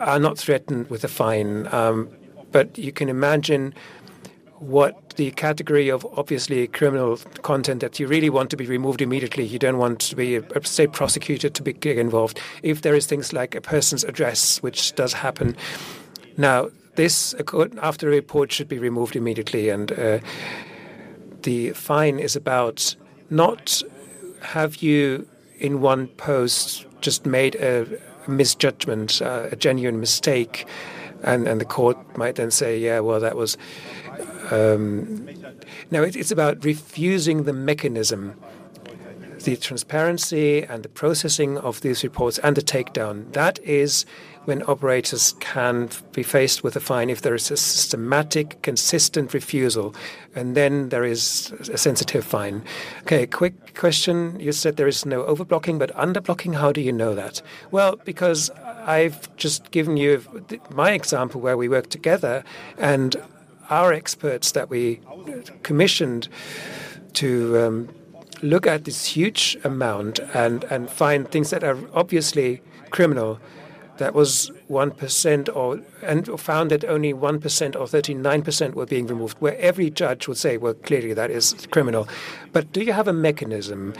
[0.00, 2.08] are not threatened with a fine, um,
[2.50, 3.74] but you can imagine
[4.58, 9.44] what the category of obviously criminal content that you really want to be removed immediately.
[9.44, 12.40] You don't want to be a state prosecutor to be involved.
[12.62, 15.56] If there is things like a person's address, which does happen.
[16.36, 17.34] Now, this,
[17.80, 19.70] after a report, should be removed immediately.
[19.70, 20.18] And uh,
[21.42, 22.96] the fine is about
[23.30, 23.82] not
[24.42, 25.26] have you
[25.58, 27.86] in one post just made a
[28.26, 30.66] misjudgment, uh, a genuine mistake,
[31.22, 33.56] and, and the court might then say, yeah, well, that was.
[34.50, 35.28] Um,
[35.90, 38.34] no, it, it's about refusing the mechanism,
[39.44, 43.32] the transparency and the processing of these reports and the takedown.
[43.34, 44.04] That is
[44.48, 49.94] when operators can be faced with a fine if there is a systematic, consistent refusal,
[50.34, 52.64] and then there is a sensitive fine.
[53.02, 54.40] Okay, quick question.
[54.40, 57.42] You said there is no overblocking, but underblocking, how do you know that?
[57.72, 58.48] Well, because
[58.86, 60.24] I've just given you
[60.70, 62.42] my example where we work together,
[62.78, 63.16] and
[63.68, 65.02] our experts that we
[65.62, 66.26] commissioned
[67.12, 67.88] to um,
[68.40, 73.38] look at this huge amount and, and find things that are obviously criminal
[73.98, 79.56] that was 1% or and found that only 1% or 39% were being removed, where
[79.58, 82.08] every judge would say, well, clearly that is criminal.
[82.52, 83.94] But do you have a mechanism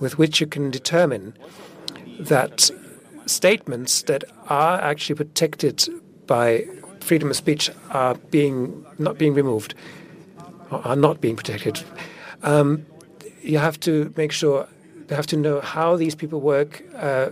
[0.00, 1.34] with which you can determine
[2.20, 2.70] that
[3.26, 5.88] statements that are actually protected
[6.26, 6.66] by
[7.00, 9.74] freedom of speech are being not being removed,
[10.70, 11.82] are not being protected?
[12.42, 12.86] Um,
[13.42, 14.68] you have to make sure,
[15.08, 17.30] you have to know how these people work, uh,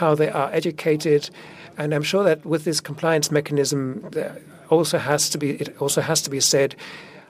[0.00, 1.30] how they are educated.
[1.78, 4.10] And I'm sure that with this compliance mechanism,
[4.70, 6.74] also has to be it also has to be said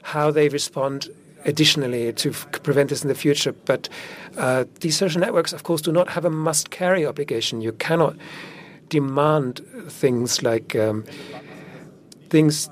[0.02, 1.08] how they respond
[1.44, 2.30] additionally to
[2.62, 3.52] prevent this in the future.
[3.52, 3.88] But
[4.36, 7.60] uh, these social networks, of course, do not have a must carry obligation.
[7.60, 8.16] You cannot
[8.88, 11.04] demand things like um,
[12.28, 12.70] things.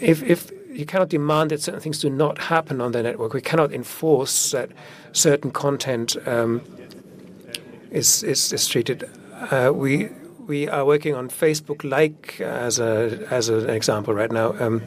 [0.00, 3.40] If, if you cannot demand that certain things do not happen on the network, we
[3.40, 4.70] cannot enforce that
[5.12, 6.60] certain content um,
[7.90, 9.08] is, is, is treated.
[9.50, 10.10] Uh, we
[10.46, 14.54] we are working on Facebook like as a as an example right now.
[14.58, 14.82] Um,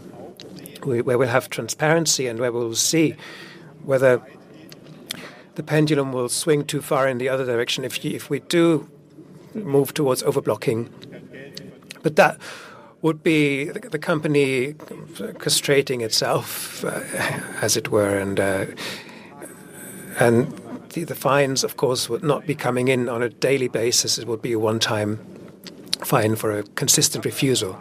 [0.83, 3.15] we, where we'll have transparency and where we'll see
[3.83, 4.21] whether
[5.55, 8.89] the pendulum will swing too far in the other direction if, if we do
[9.53, 10.89] move towards overblocking.
[12.01, 12.39] But that
[13.01, 17.01] would be the, company castrating itself, uh,
[17.61, 18.65] as it were, and uh,
[20.19, 20.60] and
[20.93, 24.17] the, the, fines, of course, would not be coming in on a daily basis.
[24.17, 25.19] It would be a one-time
[26.03, 27.77] fine for a consistent refusal.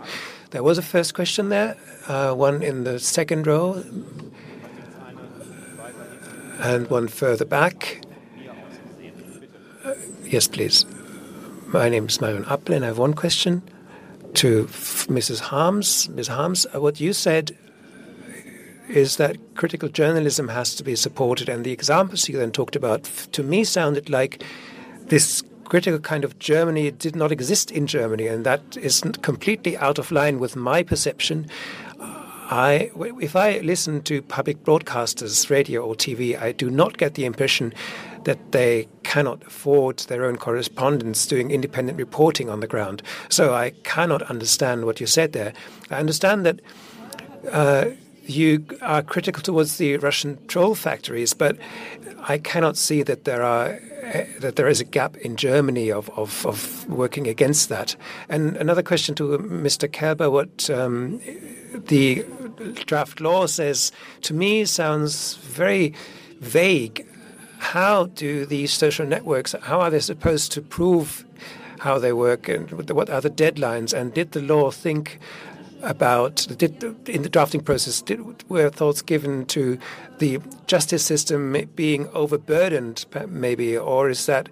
[0.51, 1.77] There was a first question there,
[2.09, 3.85] uh, one in the second row,
[6.61, 8.03] and one further back.
[9.85, 9.95] Uh,
[10.25, 10.85] yes, please.
[11.69, 13.63] My name is Marion Appel, and I have one question
[14.35, 15.41] to Mrs.
[15.41, 16.09] Harms.
[16.11, 16.29] Ms.
[16.29, 17.57] Harms, uh, what you said
[18.91, 23.05] is that critical journalism has to be supported, and the examples you then talked about
[23.33, 24.45] to me sounded like
[25.07, 29.99] this critical kind of Germany did not exist in Germany, and that is completely out
[29.99, 31.47] of line with my perception.
[32.53, 37.25] I, if I listen to public broadcasters, radio or TV, I do not get the
[37.25, 37.73] impression
[38.25, 43.03] that they cannot afford their own correspondents doing independent reporting on the ground.
[43.29, 45.53] So I cannot understand what you said there.
[45.91, 46.61] I understand that
[47.53, 47.91] uh,
[48.31, 51.57] you are critical towards the Russian troll factories, but
[52.29, 53.81] I cannot see that there are
[54.15, 57.97] uh, that there is a gap in Germany of, of, of, working against that.
[58.29, 59.89] And another question to Mr.
[59.89, 61.21] Kelber: what um,
[61.75, 62.25] the
[62.87, 65.95] draft law says to me sounds very
[66.41, 67.07] vague.
[67.59, 71.27] How do these social networks, how are they supposed to prove
[71.81, 73.93] how they work and what are the deadlines?
[73.93, 75.19] And did the law think
[75.83, 79.79] about did, in the drafting process did, were thoughts given to
[80.19, 84.49] the justice system being overburdened maybe or is that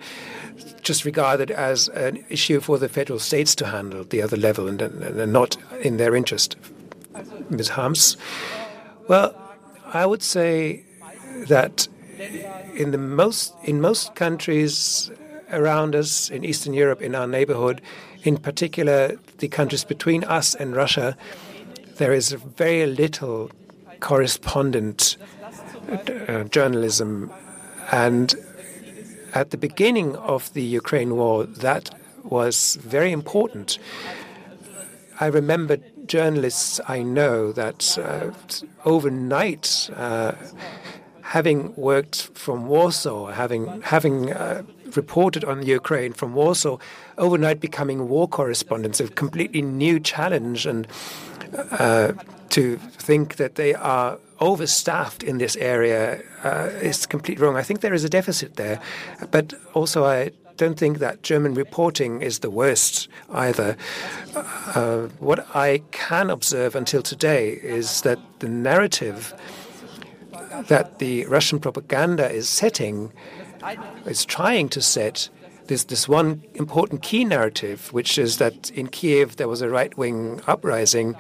[0.83, 4.81] just regarded as an issue for the federal states to handle the other level and,
[4.81, 6.57] and not in their interest?
[7.51, 7.69] Ms.
[7.69, 8.17] Harms?
[9.09, 9.35] Well
[9.93, 10.85] i would say
[11.49, 11.89] that
[12.75, 15.11] in the most in most countries
[15.51, 17.81] around us in eastern europe in our neighborhood
[18.23, 21.17] in particular the countries between us and Russia,
[21.97, 23.51] there is very little
[24.01, 25.17] correspondent
[26.29, 27.33] uh, journalism.
[27.91, 28.35] And
[29.35, 31.91] at the beginning of the Ukraine war, that
[32.25, 33.79] was very important.
[35.21, 38.31] I remember journalists I know that uh,
[38.85, 40.33] overnight, uh,
[41.29, 44.63] having worked from Warsaw, having having uh,
[44.97, 46.79] reported on Ukraine from Warsaw,
[47.19, 50.87] overnight becoming war correspondents, a completely new challenge, and
[51.71, 52.13] uh,
[52.49, 57.57] to think that they are overstaffed in this area uh, is completely wrong.
[57.57, 58.81] I think there is a deficit there,
[59.31, 63.77] but also I don't think that German reporting is the worst either.
[64.35, 69.35] Uh, what I can observe until today is that the narrative
[70.69, 73.13] that the Russian propaganda is setting
[74.07, 75.29] is trying to set
[75.67, 79.97] this this one important key narrative, which is that in Kiev there was a right
[79.97, 81.17] wing uprising.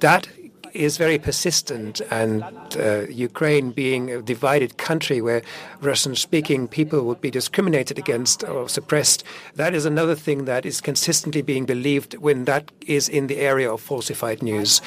[0.00, 0.28] That
[0.74, 2.44] is very persistent, and
[2.76, 5.42] uh, Ukraine being a divided country where
[5.80, 9.24] Russian speaking people would be discriminated against or suppressed,
[9.54, 13.70] that is another thing that is consistently being believed when that is in the area
[13.72, 14.80] of falsified news.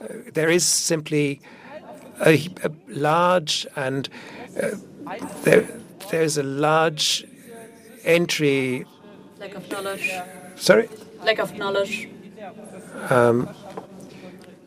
[0.00, 1.40] Uh, there is simply
[2.24, 4.08] a, a large and
[4.60, 4.70] uh,
[5.42, 5.68] there,
[6.10, 7.26] there's a large
[8.04, 8.86] entry.
[9.38, 10.10] Lack of knowledge.
[10.56, 10.88] Sorry?
[11.22, 12.08] Lack of knowledge.
[13.10, 13.48] Um,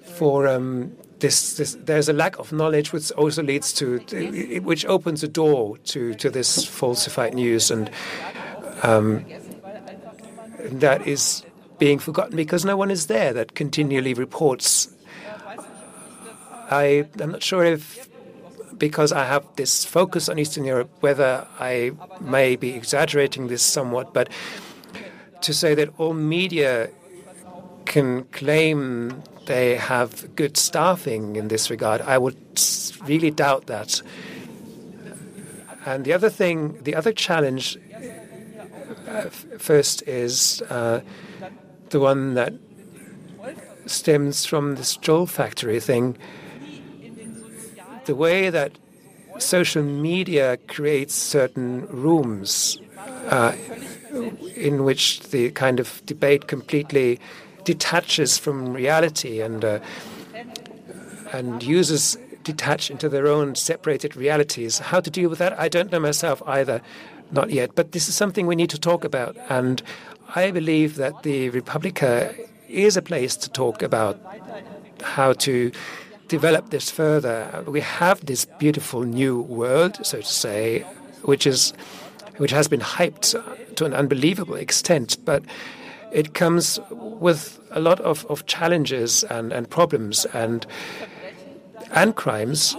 [0.04, 4.00] for um, this, this, there's a lack of knowledge, which also leads to,
[4.64, 7.90] which opens the door to, to this falsified news, and
[8.84, 9.26] um,
[10.60, 11.44] that is
[11.78, 14.90] being forgotten because no one is there that continually reports.
[16.70, 18.10] I, I'm not sure if
[18.78, 21.92] because I have this focus on Eastern Europe, whether I
[22.22, 24.30] may be exaggerating this somewhat, but
[25.42, 26.90] to say that all media
[27.86, 32.38] can claim they have good staffing in this regard, I would
[33.06, 34.02] really doubt that.
[35.86, 37.78] And the other thing, the other challenge,
[39.08, 39.24] uh,
[39.58, 41.02] first is uh,
[41.90, 42.54] the one that
[43.88, 46.16] stems from this troll factory thing.
[48.10, 48.72] The way that
[49.38, 52.80] social media creates certain rooms
[53.28, 53.54] uh,
[54.56, 57.20] in which the kind of debate completely
[57.66, 59.80] detaches from reality and uh,
[61.32, 64.80] and users detach into their own separated realities.
[64.80, 66.82] How to deal with that, I don't know myself either,
[67.32, 67.76] not yet.
[67.76, 69.84] But this is something we need to talk about, and
[70.36, 72.34] I believe that the re:publica
[72.68, 74.18] is a place to talk about
[75.16, 75.72] how to
[76.30, 77.64] develop this further.
[77.68, 80.86] We have this beautiful new world, so to say,
[81.24, 81.74] which is
[82.38, 85.44] which has been hyped to an unbelievable extent, but
[86.14, 90.66] it comes with a lot of, of challenges and, and problems and
[91.92, 92.78] and crimes,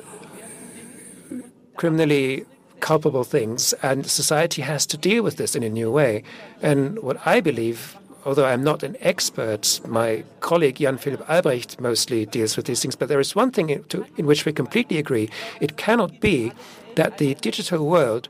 [1.76, 2.46] criminally
[2.80, 6.22] culpable things, and society has to deal with this in a new way.
[6.62, 12.26] And what I believe, although I'm not an expert, my colleague Jan Philipp Albrecht mostly
[12.26, 14.98] deals with these things, but there is one thing in, to, in which we completely
[14.98, 15.30] agree.
[15.60, 16.52] It cannot be
[16.96, 18.28] that the digital world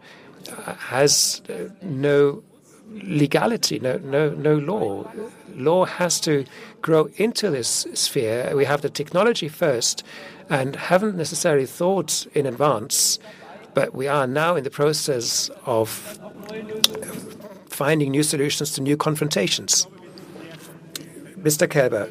[0.49, 2.43] uh, has uh, no
[2.91, 5.11] legality, no, no, no law.
[5.55, 6.45] Law has to
[6.83, 8.53] grow into this sphere.
[8.55, 10.03] We have the technology first
[10.49, 13.19] and haven't necessarily thought in advance,
[13.75, 16.19] but we are now in the process of
[17.81, 19.87] finding new solutions to new confrontations.
[21.47, 21.67] Mr.
[21.67, 22.05] Kelber,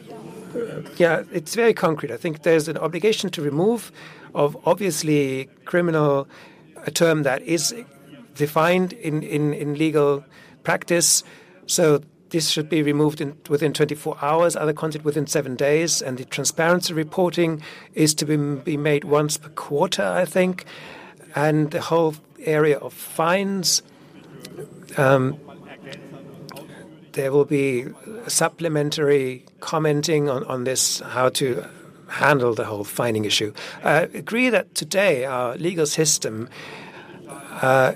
[0.97, 2.11] yeah, it's very concrete.
[2.11, 3.91] I think there's an obligation to remove
[4.33, 6.27] of obviously criminal
[6.87, 7.75] a term that is
[8.33, 10.25] defined in, in, in legal
[10.63, 11.23] practice.
[11.67, 12.01] So
[12.31, 16.25] this should be removed in, within 24 hours, other content within seven days, and the
[16.25, 17.61] transparency reporting
[17.93, 20.65] is to be, be made once per quarter, I think.
[21.35, 23.83] And the whole area of fines,
[24.97, 25.39] um,
[27.13, 27.85] there will be
[28.27, 31.65] supplementary commenting on, on this, how to
[32.07, 33.53] handle the whole fining issue.
[33.83, 36.49] I agree that today our legal system
[37.61, 37.93] uh,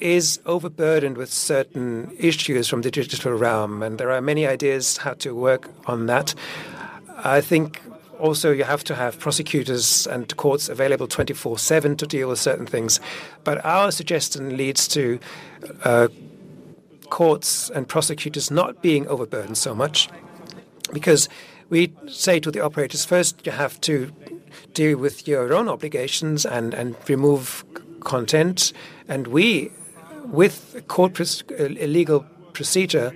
[0.00, 5.14] is overburdened with certain issues from the digital realm, and there are many ideas how
[5.14, 6.34] to work on that.
[7.18, 7.80] I think
[8.18, 12.66] also you have to have prosecutors and courts available 24 7 to deal with certain
[12.66, 13.00] things.
[13.44, 15.18] But our suggestion leads to
[15.84, 16.08] uh,
[17.10, 20.08] courts and prosecutors not being overburdened so much
[20.92, 21.28] because
[21.70, 24.12] we say to the operators first, you have to
[24.72, 27.64] deal with your own obligations and, and remove
[28.00, 28.72] content.
[29.06, 29.70] And we
[30.24, 33.12] with court uh, legal procedure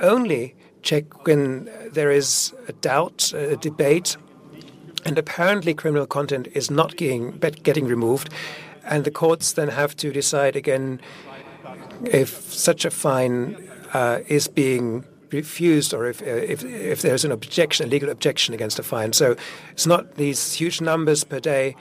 [0.00, 4.16] only check when there is a doubt, a debate,
[5.04, 8.30] and apparently criminal content is not getting, getting removed,
[8.84, 11.00] and the courts then have to decide again
[12.04, 13.56] if such a fine
[13.92, 18.78] uh, is being refused or if, if, if there's an objection, a legal objection against
[18.78, 19.12] a fine.
[19.12, 19.36] So
[19.72, 21.76] it's not these huge numbers per day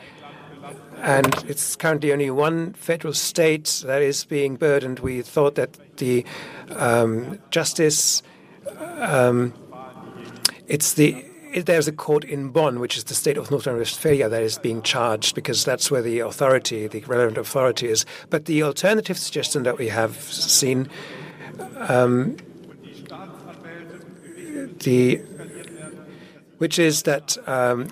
[1.01, 4.99] and it's currently only one federal state that is being burdened.
[4.99, 6.26] We thought that the
[6.69, 8.22] um, justice,
[8.78, 9.53] um,
[10.67, 14.41] it's the there's a court in Bonn, which is the state of North Rhine-Westphalia, that
[14.41, 18.06] is being charged because that's where the authority, the relevant authority, is.
[18.30, 20.89] But the alternative suggestion that we have seen,
[21.78, 22.38] um,
[24.80, 25.22] the
[26.58, 27.88] which is that um,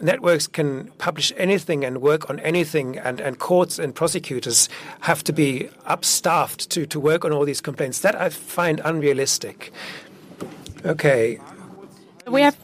[0.00, 4.68] networks can publish anything and work on anything, and, and courts and prosecutors
[5.00, 8.00] have to be upstaffed to, to work on all these complaints.
[8.00, 9.72] That I find unrealistic.
[10.84, 11.40] Okay.
[12.26, 12.56] We have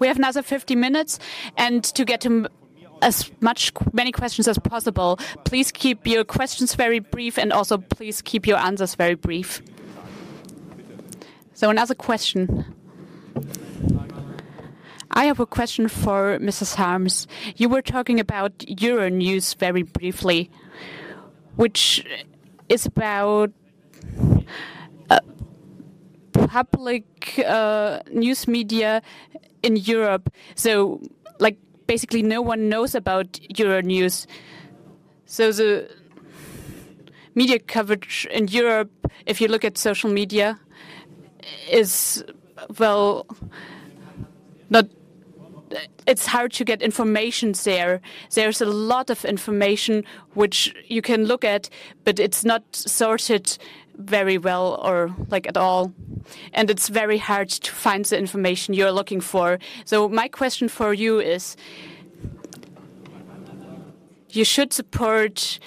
[0.00, 1.20] we have another 50 minutes,
[1.56, 2.48] and to get to
[3.02, 8.20] as much many questions as possible, please keep your questions very brief, and also please
[8.22, 9.62] keep your answers very brief.
[11.54, 12.74] So another question.
[15.12, 16.76] I have a question for Mrs.
[16.76, 17.26] Harms.
[17.56, 20.50] You were talking about Euronews very briefly,
[21.56, 22.06] which
[22.68, 23.50] is about
[25.10, 25.18] uh,
[26.32, 29.02] public uh, news media
[29.62, 30.32] in Europe.
[30.54, 31.00] So,
[31.38, 34.26] like, basically, no one knows about Euronews.
[35.26, 35.88] So, the
[37.34, 38.90] media coverage in Europe,
[39.26, 40.58] if you look at social media,
[41.70, 42.24] is,
[42.78, 43.26] well,
[44.68, 44.86] not
[46.06, 48.00] it's hard to get information there.
[48.34, 50.04] There's a lot of information
[50.34, 51.70] which you can look at,
[52.04, 53.56] but it's not sorted
[54.02, 55.92] very well or like at all.
[56.52, 59.58] And it's very hard to find the information you're looking for.
[59.84, 61.56] So, my question for you is
[64.30, 65.58] you should support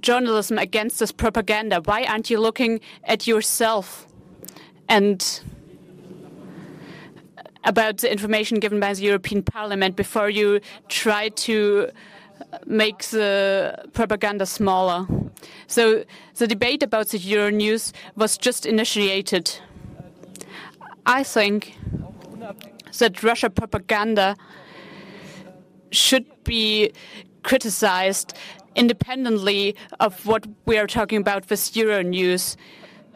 [0.00, 1.80] journalism against this propaganda.
[1.84, 4.06] Why aren't you looking at yourself
[4.88, 5.40] and
[7.64, 11.90] about the information given by the European Parliament before you try to
[12.66, 15.06] make the propaganda smaller.
[15.66, 16.04] So
[16.36, 19.58] the debate about the Euronews was just initiated.
[21.06, 21.76] I think
[22.98, 24.36] that Russia propaganda
[25.90, 26.92] should be
[27.42, 28.34] criticized
[28.74, 32.56] independently of what we are talking about with Euronews.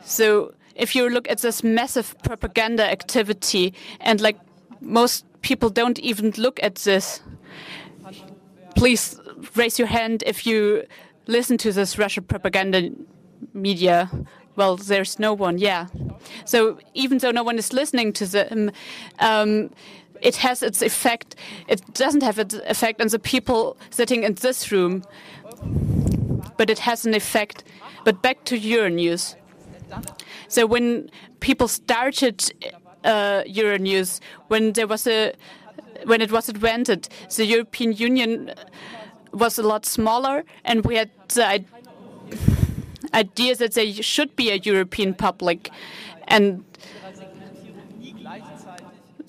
[0.04, 4.38] So if you look at this massive propaganda activity and like
[4.80, 7.20] most people don't even look at this,
[8.76, 9.20] please
[9.56, 10.84] raise your hand if you
[11.28, 12.90] listen to this Russian propaganda
[13.54, 14.10] media.
[14.56, 15.86] Well, there's no one, yeah.
[16.44, 18.72] So even though no one is listening to them,
[19.20, 19.70] um,
[20.20, 21.36] it has its effect.
[21.68, 25.04] It doesn't have its effect on the people sitting in this room,
[26.56, 27.62] but it has an effect.
[28.04, 29.36] But back to Euronews.
[30.48, 32.52] So when people started
[33.04, 35.34] uh, Euronews, when there was a
[36.04, 38.54] when it was invented, the European Union
[39.32, 41.68] was a lot smaller, and we had uh, the
[43.14, 45.70] idea that there should be a European public,
[46.26, 46.64] and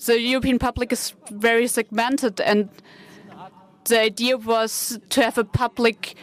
[0.06, 2.68] the European public is very segmented, and
[3.84, 6.14] the idea was to have a public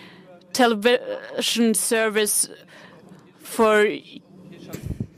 [0.54, 2.50] television service
[3.40, 3.86] for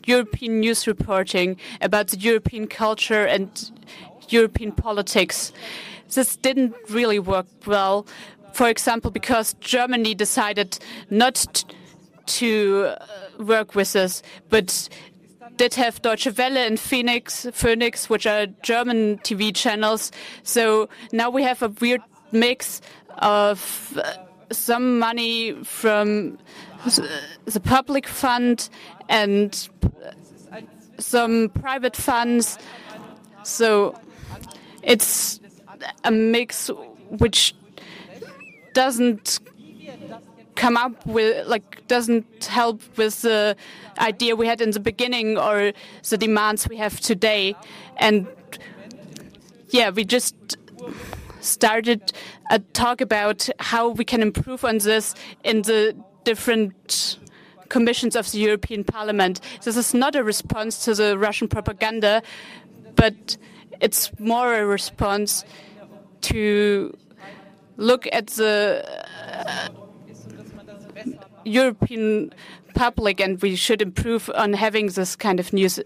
[0.06, 3.72] European news reporting about the European culture and
[4.30, 5.54] European politics.
[6.14, 8.06] This didn't really work well,
[8.60, 10.80] for example, because Germany decided
[11.10, 11.64] not
[12.26, 13.06] to uh,
[13.42, 14.90] work with us, but
[15.56, 20.12] did have Deutsche Welle and Phoenix, Phoenix, which are German TV channels.
[20.44, 22.02] So now we have a weird
[22.34, 22.82] mix
[23.20, 24.16] of uh,
[24.52, 26.38] some money from
[26.86, 26.90] uh,
[27.46, 28.70] the public fund
[29.08, 29.70] and
[30.98, 32.58] some private funds.
[33.44, 33.98] So
[34.84, 35.40] it's
[36.04, 36.70] a mix
[37.10, 37.54] which
[38.74, 39.40] doesn't
[40.56, 43.56] come up with like doesn't help with the
[44.00, 45.72] idea we had in the beginning or
[46.10, 47.56] the demands we have today
[47.98, 48.28] and
[49.70, 50.58] yeah we just
[51.40, 52.12] started
[52.50, 57.18] a talk about how we can improve on this in the different
[57.70, 59.40] commissions of the European Parliament.
[59.64, 62.22] This is not a response to the Russian propaganda,
[62.96, 63.38] but
[63.80, 65.46] it's more a response
[66.22, 66.98] to
[67.80, 68.84] look at the
[69.34, 69.70] uh,
[71.46, 72.34] European
[72.76, 75.80] public, and we should improve on having this kind of news.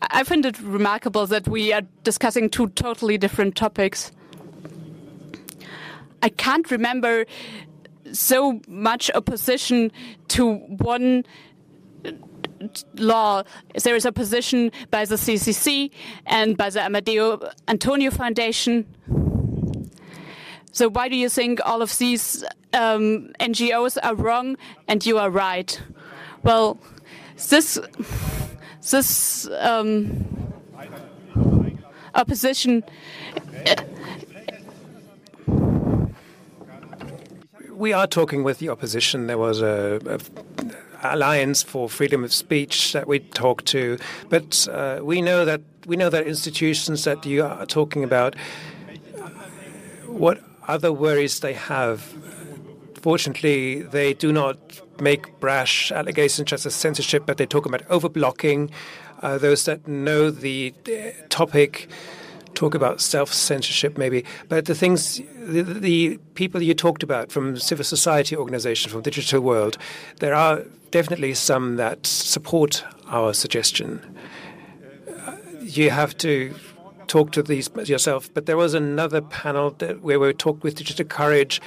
[0.00, 4.10] I find it remarkable that we are discussing two totally different topics.
[6.22, 7.26] I can't remember
[8.12, 9.92] so much opposition
[10.28, 11.24] to one
[12.96, 13.42] law.
[13.82, 15.90] There is opposition by the CCC
[16.26, 18.86] and by the Amadeu Antonio Foundation.
[20.72, 24.56] So why do you think all of these um, NGOs are wrong
[24.86, 25.80] and you are right?
[26.42, 26.78] Well,
[27.48, 27.78] this
[28.90, 30.52] this um,
[32.14, 32.84] opposition.
[33.66, 33.74] Uh,
[37.72, 39.26] we are talking with the opposition.
[39.28, 40.18] There was a, a
[41.02, 45.96] alliance for freedom of speech that we talked to, but uh, we know that we
[45.96, 48.34] know that institutions that you are talking about,
[50.06, 52.14] what other worries they have.
[53.00, 54.58] Fortunately, they do not
[55.00, 58.70] make brash allegations such as censorship, but they talk about overblocking.
[59.22, 60.74] Uh, those that know the
[61.28, 61.88] topic
[62.58, 64.24] talk about self censorship, maybe.
[64.48, 69.40] But the things, the, the, people you talked about from civil society organizations, from digital
[69.40, 69.78] world,
[70.18, 74.00] there are definitely some that support our suggestion.
[75.26, 76.52] Uh, you have to
[77.06, 78.28] talk to these yourself.
[78.34, 81.60] But there was another panel where we talked with Digital Courage,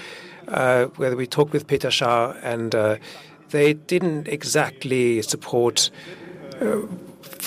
[0.50, 2.98] uh, where we talked with Peter Schaar, and uh,
[3.50, 5.90] they didn't exactly support
[6.60, 6.82] uh,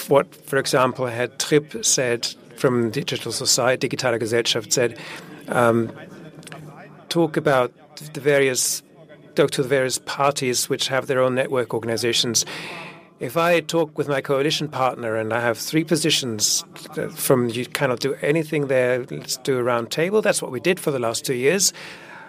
[0.08, 4.98] what, for example, had Tripp said from Digital Society, Digitale Gesellschaft said,
[5.48, 5.92] um,
[7.08, 7.72] talk about
[8.12, 8.82] the various,
[9.34, 12.44] talk to the various parties which have their own network organizations.
[13.20, 16.64] If I talk with my coalition partner and I have three positions
[17.14, 20.20] from you cannot do anything there, let's do a round table.
[20.20, 21.72] That's what we did for the last two years,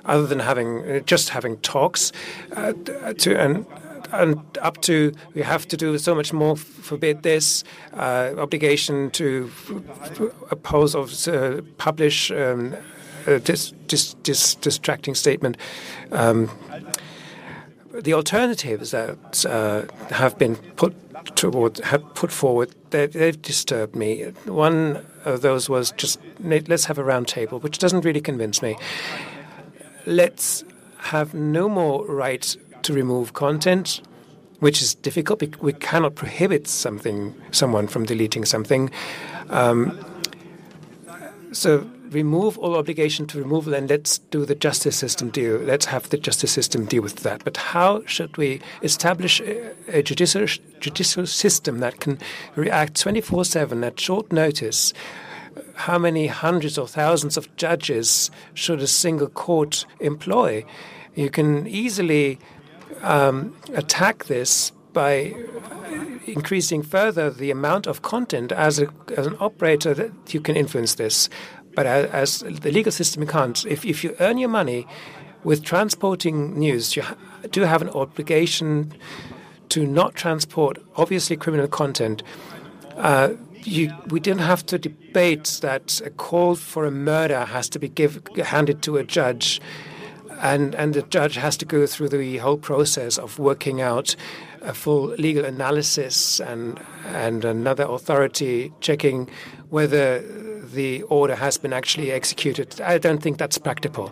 [0.05, 2.11] other than having just having talks
[2.55, 2.73] uh,
[3.17, 3.65] to and
[4.61, 7.63] up to we have to do so much more forbid this
[7.93, 9.51] uh, obligation to
[10.51, 12.75] oppose or uh, publish um,
[13.27, 15.57] a dis, dis, dis, distracting statement.
[16.11, 16.49] Um,
[17.91, 20.93] the alternatives that uh, have been put
[21.35, 24.23] toward, have put forward, they, they've disturbed me.
[24.45, 28.77] One of those was just let's have a roundtable, which doesn't really convince me.
[30.05, 30.63] Let's
[30.97, 32.55] have no more right
[32.85, 34.01] to remove content,
[34.59, 35.43] which is difficult.
[35.61, 38.89] We cannot prohibit something, someone from deleting something.
[39.49, 39.99] Um,
[41.51, 45.57] so remove all obligation to removal and let's do the justice system deal.
[45.57, 47.43] Let's have the justice system deal with that.
[47.43, 50.45] But how should we establish a, judicial,
[50.79, 52.19] judicial system that can
[52.55, 54.93] react 24 7 at short notice?
[55.73, 60.65] How many hundreds or thousands of judges should a single court employ?
[61.15, 62.39] You can easily
[63.01, 65.35] um, attack this by
[66.25, 70.95] increasing further the amount of content as, a, as an operator that you can influence
[70.95, 71.29] this.
[71.75, 73.65] But as, as the legal system, you can't.
[73.65, 74.87] If, if you earn your money
[75.43, 77.15] with transporting news, you ha
[77.51, 78.91] do have an obligation
[79.69, 82.23] to not transport obviously criminal content.
[82.97, 83.33] Uh,
[83.63, 87.89] you, we didn't have to debate that a call for a murder has to be
[87.89, 89.61] give, handed to a judge,
[90.45, 94.15] and, and the judge has to go through the whole process of working out
[94.61, 99.29] a full legal analysis and and another authority checking
[99.69, 100.21] whether
[100.73, 102.79] the order has been actually executed.
[102.81, 104.11] I don't think that's practical.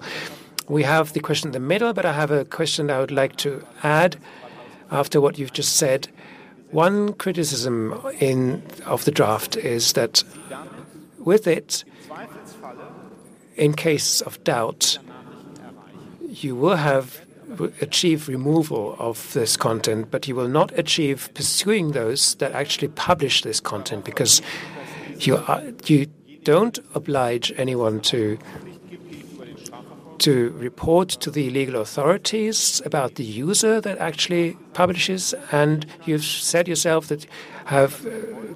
[0.67, 3.35] We have the question in the middle, but I have a question I would like
[3.37, 4.15] to add
[4.89, 6.07] after what you've just said.
[6.71, 10.23] One criticism in of the draft is that
[11.19, 11.83] with it,
[13.55, 14.97] in case of doubt,
[16.43, 17.25] you will have
[17.81, 23.41] achieve removal of this content, but you will not achieve pursuing those that actually publish
[23.43, 24.41] this content because
[25.19, 26.07] you are, you
[26.43, 28.37] don't oblige anyone to
[30.23, 36.65] to report to the legal authorities about the user that actually publishes, and you've said
[36.65, 37.25] yourself that
[37.65, 38.07] have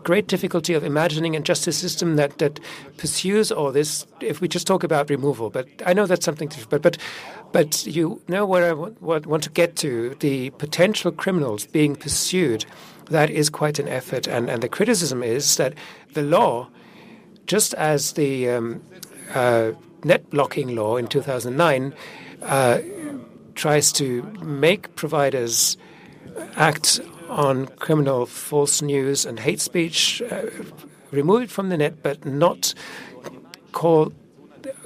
[0.05, 2.61] great difficulty of imagining a justice system that, that
[2.95, 4.05] pursues all this.
[4.21, 6.47] If we just talk about removal, but I know that's something.
[6.47, 6.97] To, but but
[7.51, 12.65] but you know where I want, want to get to the potential criminals being pursued.
[13.09, 15.73] That is quite an effort, and and the criticism is that
[16.13, 16.69] the law
[17.45, 18.81] just as the um,
[19.33, 19.71] uh,
[20.03, 21.93] net blocking law in 2009
[22.43, 22.79] uh,
[23.55, 25.77] tries to make providers
[26.55, 30.43] act on criminal false news and hate speech, uh,
[31.11, 32.73] remove it from the net, but not
[33.71, 34.13] call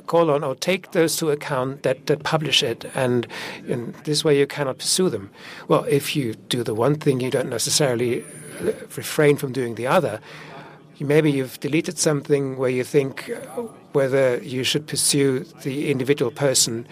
[0.07, 3.27] call on or take those to account that, that publish it, and
[3.67, 5.29] in this way you cannot pursue them.
[5.67, 9.87] Well, if you do the one thing, you don't necessarily uh, refrain from doing the
[9.87, 10.19] other
[11.03, 13.63] maybe you've deleted something where you think uh,
[13.93, 16.87] whether you should pursue the individual person.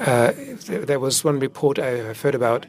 [0.00, 0.32] Uh,
[0.66, 2.66] there was one report I have heard about,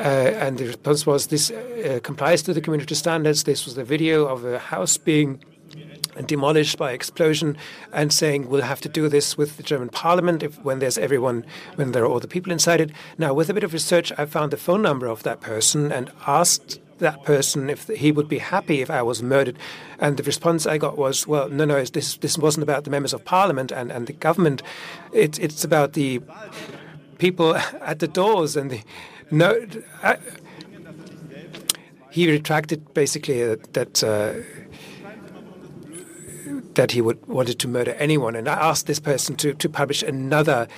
[0.00, 3.44] uh, and the response was this uh, complies to the community standards.
[3.44, 5.42] This was a video of a house being
[6.26, 7.56] demolished by explosion
[7.92, 11.44] and saying we'll have to do this with the German parliament if, when there's everyone,
[11.76, 12.90] when there are all the people inside it.
[13.16, 16.10] Now, with a bit of research, I found the phone number of that person and
[16.26, 19.58] asked that person if he would be happy if I was murdered.
[19.98, 23.12] And the response I got was, well, no, no, this this wasn't about the members
[23.12, 24.62] of parliament and, and the government.
[25.12, 26.20] It, it's about the
[27.18, 28.82] people at the doors and the
[29.30, 29.66] no.
[30.02, 30.18] I,
[32.10, 34.02] he retracted basically uh, that.
[34.02, 34.34] Uh,
[36.74, 40.00] that he would wanted to murder anyone, and I asked this person to, to publish
[40.00, 40.68] another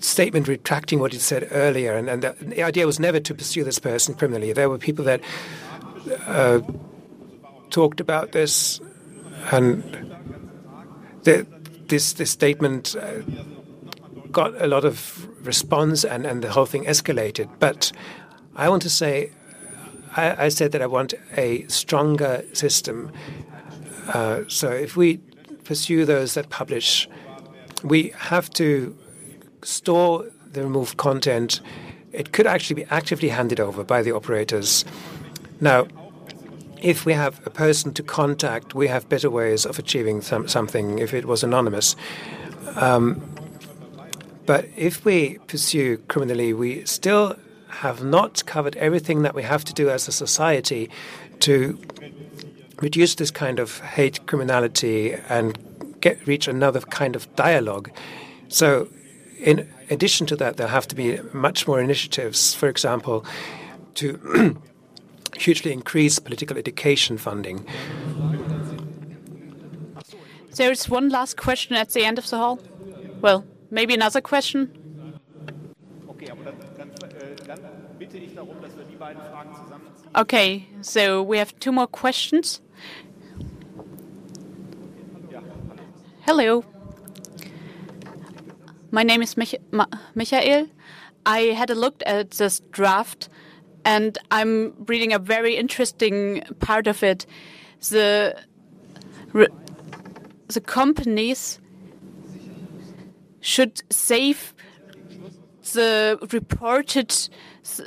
[0.00, 3.64] statement retracting what he said earlier, and, and the, the, idea was never to pursue
[3.64, 4.52] this person criminally.
[4.52, 5.20] There were people that
[6.26, 6.60] uh,
[7.70, 8.80] talked about this,
[9.50, 9.82] and
[11.24, 11.46] the,
[11.88, 13.22] this this statement uh,
[14.30, 17.48] got a lot of response, and, and the whole thing escalated.
[17.58, 17.90] But
[18.54, 19.32] I want to say,
[20.16, 23.10] I, I said that I want a stronger system.
[24.08, 25.18] Uh, so if we
[25.64, 27.08] pursue those that publish,
[27.82, 28.96] we have to
[29.64, 31.60] store the removed content,
[32.12, 34.84] it could actually be actively handed over by the operators.
[35.60, 35.86] Now,
[36.80, 40.98] if we have a person to contact, we have better ways of achieving some, something
[40.98, 41.96] if it was anonymous.
[42.76, 43.22] Um,
[44.46, 47.36] but if we pursue criminally, we still
[47.68, 50.90] have not covered everything that we have to do as a society
[51.40, 51.78] to
[52.80, 55.58] reduce this kind of hate criminality and
[56.00, 57.90] get reach another kind of dialogue.
[58.48, 58.88] So
[59.38, 63.24] in addition to that, there have to be much more initiatives, for example,
[63.94, 64.60] to
[65.36, 67.66] hugely increase political education funding.
[70.56, 72.60] There's one last question at the end of the hall.
[73.20, 74.70] Well, maybe another question?
[80.16, 82.60] Okay, so we have two more questions.
[86.20, 86.64] Hello.
[88.94, 90.68] My name is Mich Ma Michael.
[91.26, 93.28] I had a look at this draft
[93.84, 97.26] and I'm reading a very interesting part of it.
[97.90, 98.36] The
[99.32, 101.58] the companies
[103.40, 104.54] should save
[105.72, 107.12] the reported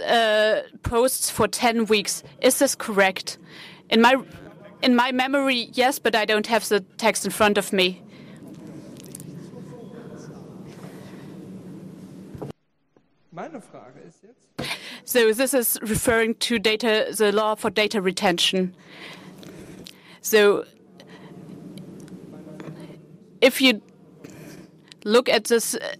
[0.05, 2.21] uh, posts for 10 weeks.
[2.41, 3.37] Is this correct?
[3.89, 4.17] In my
[4.81, 8.01] in my memory, yes, but I don't have the text in front of me.
[15.05, 18.75] So this is referring to data, the law for data retention.
[20.21, 20.65] So
[23.41, 23.81] if you
[25.03, 25.95] look at this uh,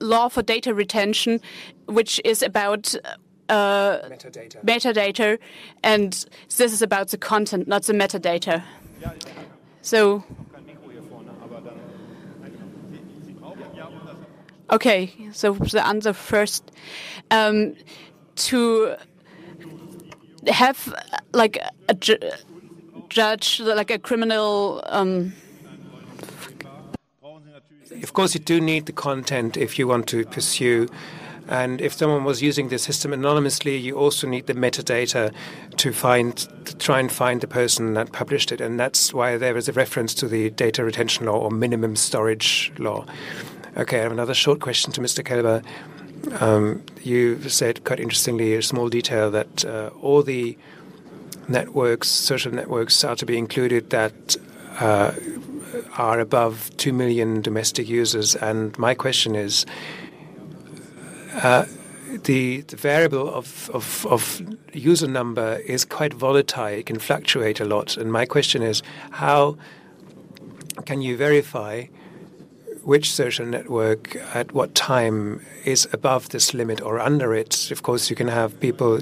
[0.00, 1.40] law for data retention,
[1.86, 2.94] which is about
[3.48, 4.64] uh, metadata.
[4.64, 5.38] metadata,
[5.82, 6.12] and
[6.56, 8.62] this is about the content, not the metadata.
[9.82, 10.24] So,
[14.70, 16.70] okay, so the answer first.
[17.30, 17.74] Um,
[18.36, 18.96] to
[20.48, 20.94] have
[21.32, 21.58] like
[21.88, 22.16] a ju
[23.08, 24.82] judge, like a criminal.
[24.86, 25.32] Um,
[28.02, 30.88] of course, you do need the content if you want to pursue.
[31.46, 35.32] And if someone was using the system anonymously, you also need the metadata
[35.76, 38.62] to find, to try and find the person that published it.
[38.62, 42.72] And that's why there is a reference to the data retention law or minimum storage
[42.78, 43.04] law.
[43.76, 45.24] Okay, I have another short question to Mr.
[45.24, 45.64] Kelber.
[46.40, 50.56] Um, you said quite interestingly a small detail that uh, all the
[51.48, 54.36] networks, social networks, are to be included that
[54.78, 55.10] uh,
[55.98, 58.36] are above 2 million domestic users.
[58.36, 59.66] And my question is
[61.42, 61.64] uh,
[62.22, 64.40] the, the, variable of, of, of,
[64.72, 67.96] user number is quite volatile, it can fluctuate a lot.
[67.96, 69.56] And my question is how
[70.86, 71.86] can you verify?
[72.84, 77.70] Which social network at what time is above this limit or under it.
[77.70, 79.00] Of course, you can have people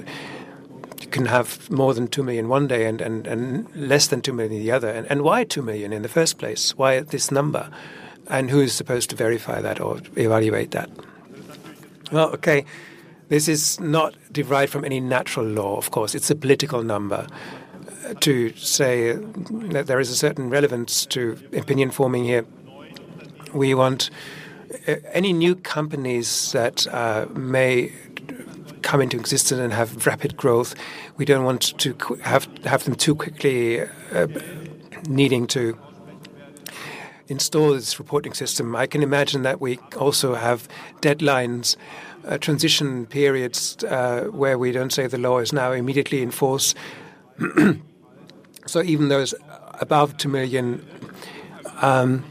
[1.01, 4.31] you can have more than 2 million one day and, and, and less than 2
[4.31, 4.89] million the other.
[4.89, 6.77] And, and why 2 million in the first place?
[6.77, 7.69] Why this number?
[8.27, 10.89] And who is supposed to verify that or evaluate that?
[12.11, 12.65] Well, okay,
[13.27, 16.15] this is not derived from any natural law, of course.
[16.15, 17.27] It's a political number
[18.05, 22.45] uh, to say that there is a certain relevance to opinion forming here.
[23.53, 24.09] We want
[24.87, 27.91] uh, any new companies that uh, may
[28.81, 30.75] come into existence and have rapid growth.
[31.17, 34.27] We don't want to have have them too quickly uh,
[35.07, 35.77] needing to
[37.27, 38.75] install this reporting system.
[38.75, 40.67] I can imagine that we also have
[41.01, 41.75] deadlines,
[42.27, 46.75] uh, transition periods uh, where we don't say the law is now immediately in force.
[48.65, 49.33] so even those
[49.79, 50.85] above 2 million
[51.81, 52.23] um,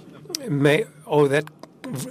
[0.48, 1.44] may, or that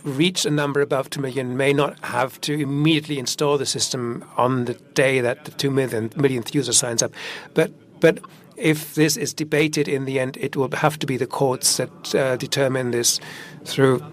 [0.03, 4.65] reach a number above 2 million may not have to immediately install the system on
[4.65, 7.11] the day that the 2 million, millionth user signs up.
[7.55, 8.19] But, but
[8.57, 12.15] if this is debated in the end, it will have to be the courts that
[12.15, 13.19] uh, determine this
[13.65, 14.03] through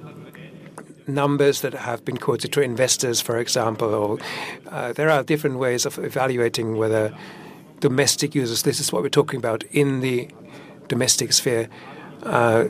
[1.07, 3.95] numbers that have been quoted to investors, for example.
[3.95, 4.19] Or
[4.69, 7.15] uh, there are different ways of evaluating whether
[7.81, 10.31] domestic users, this is what we're talking about in the
[10.89, 11.69] domestic sphere,
[12.23, 12.69] uh,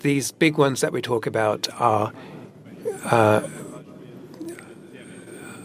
[0.00, 2.12] these big ones that we talk about are
[3.04, 3.46] uh,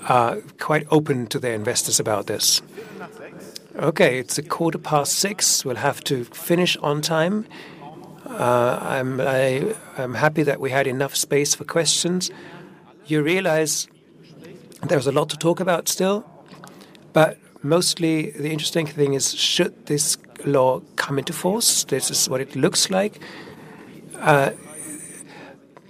[0.07, 2.61] are quite open to their investors about this.
[3.75, 5.65] Okay, it's a quarter past six.
[5.65, 7.45] We'll have to finish on time.
[8.27, 12.31] Uh, I'm I, am happy that we had enough space for questions.
[13.05, 13.87] You realize
[14.81, 16.25] there's a lot to talk about still,
[17.13, 21.83] but mostly the interesting thing is should this law come into force?
[21.85, 23.19] This is what it looks like.
[24.23, 24.51] Uh,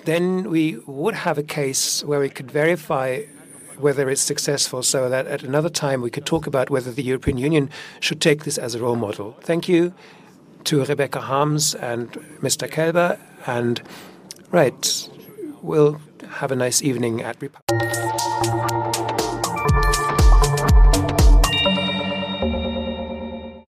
[0.05, 3.21] then we would have a case where we could verify
[3.77, 7.37] whether it's successful so that at another time we could talk about whether the European
[7.37, 7.69] Union
[7.99, 9.37] should take this as a role model.
[9.41, 9.93] Thank you
[10.63, 12.11] to Rebecca Harms and
[12.41, 12.67] Mr.
[12.67, 13.19] Kelber.
[13.45, 13.81] And
[14.49, 15.09] right,
[15.61, 18.82] we'll have a nice evening at re:publica.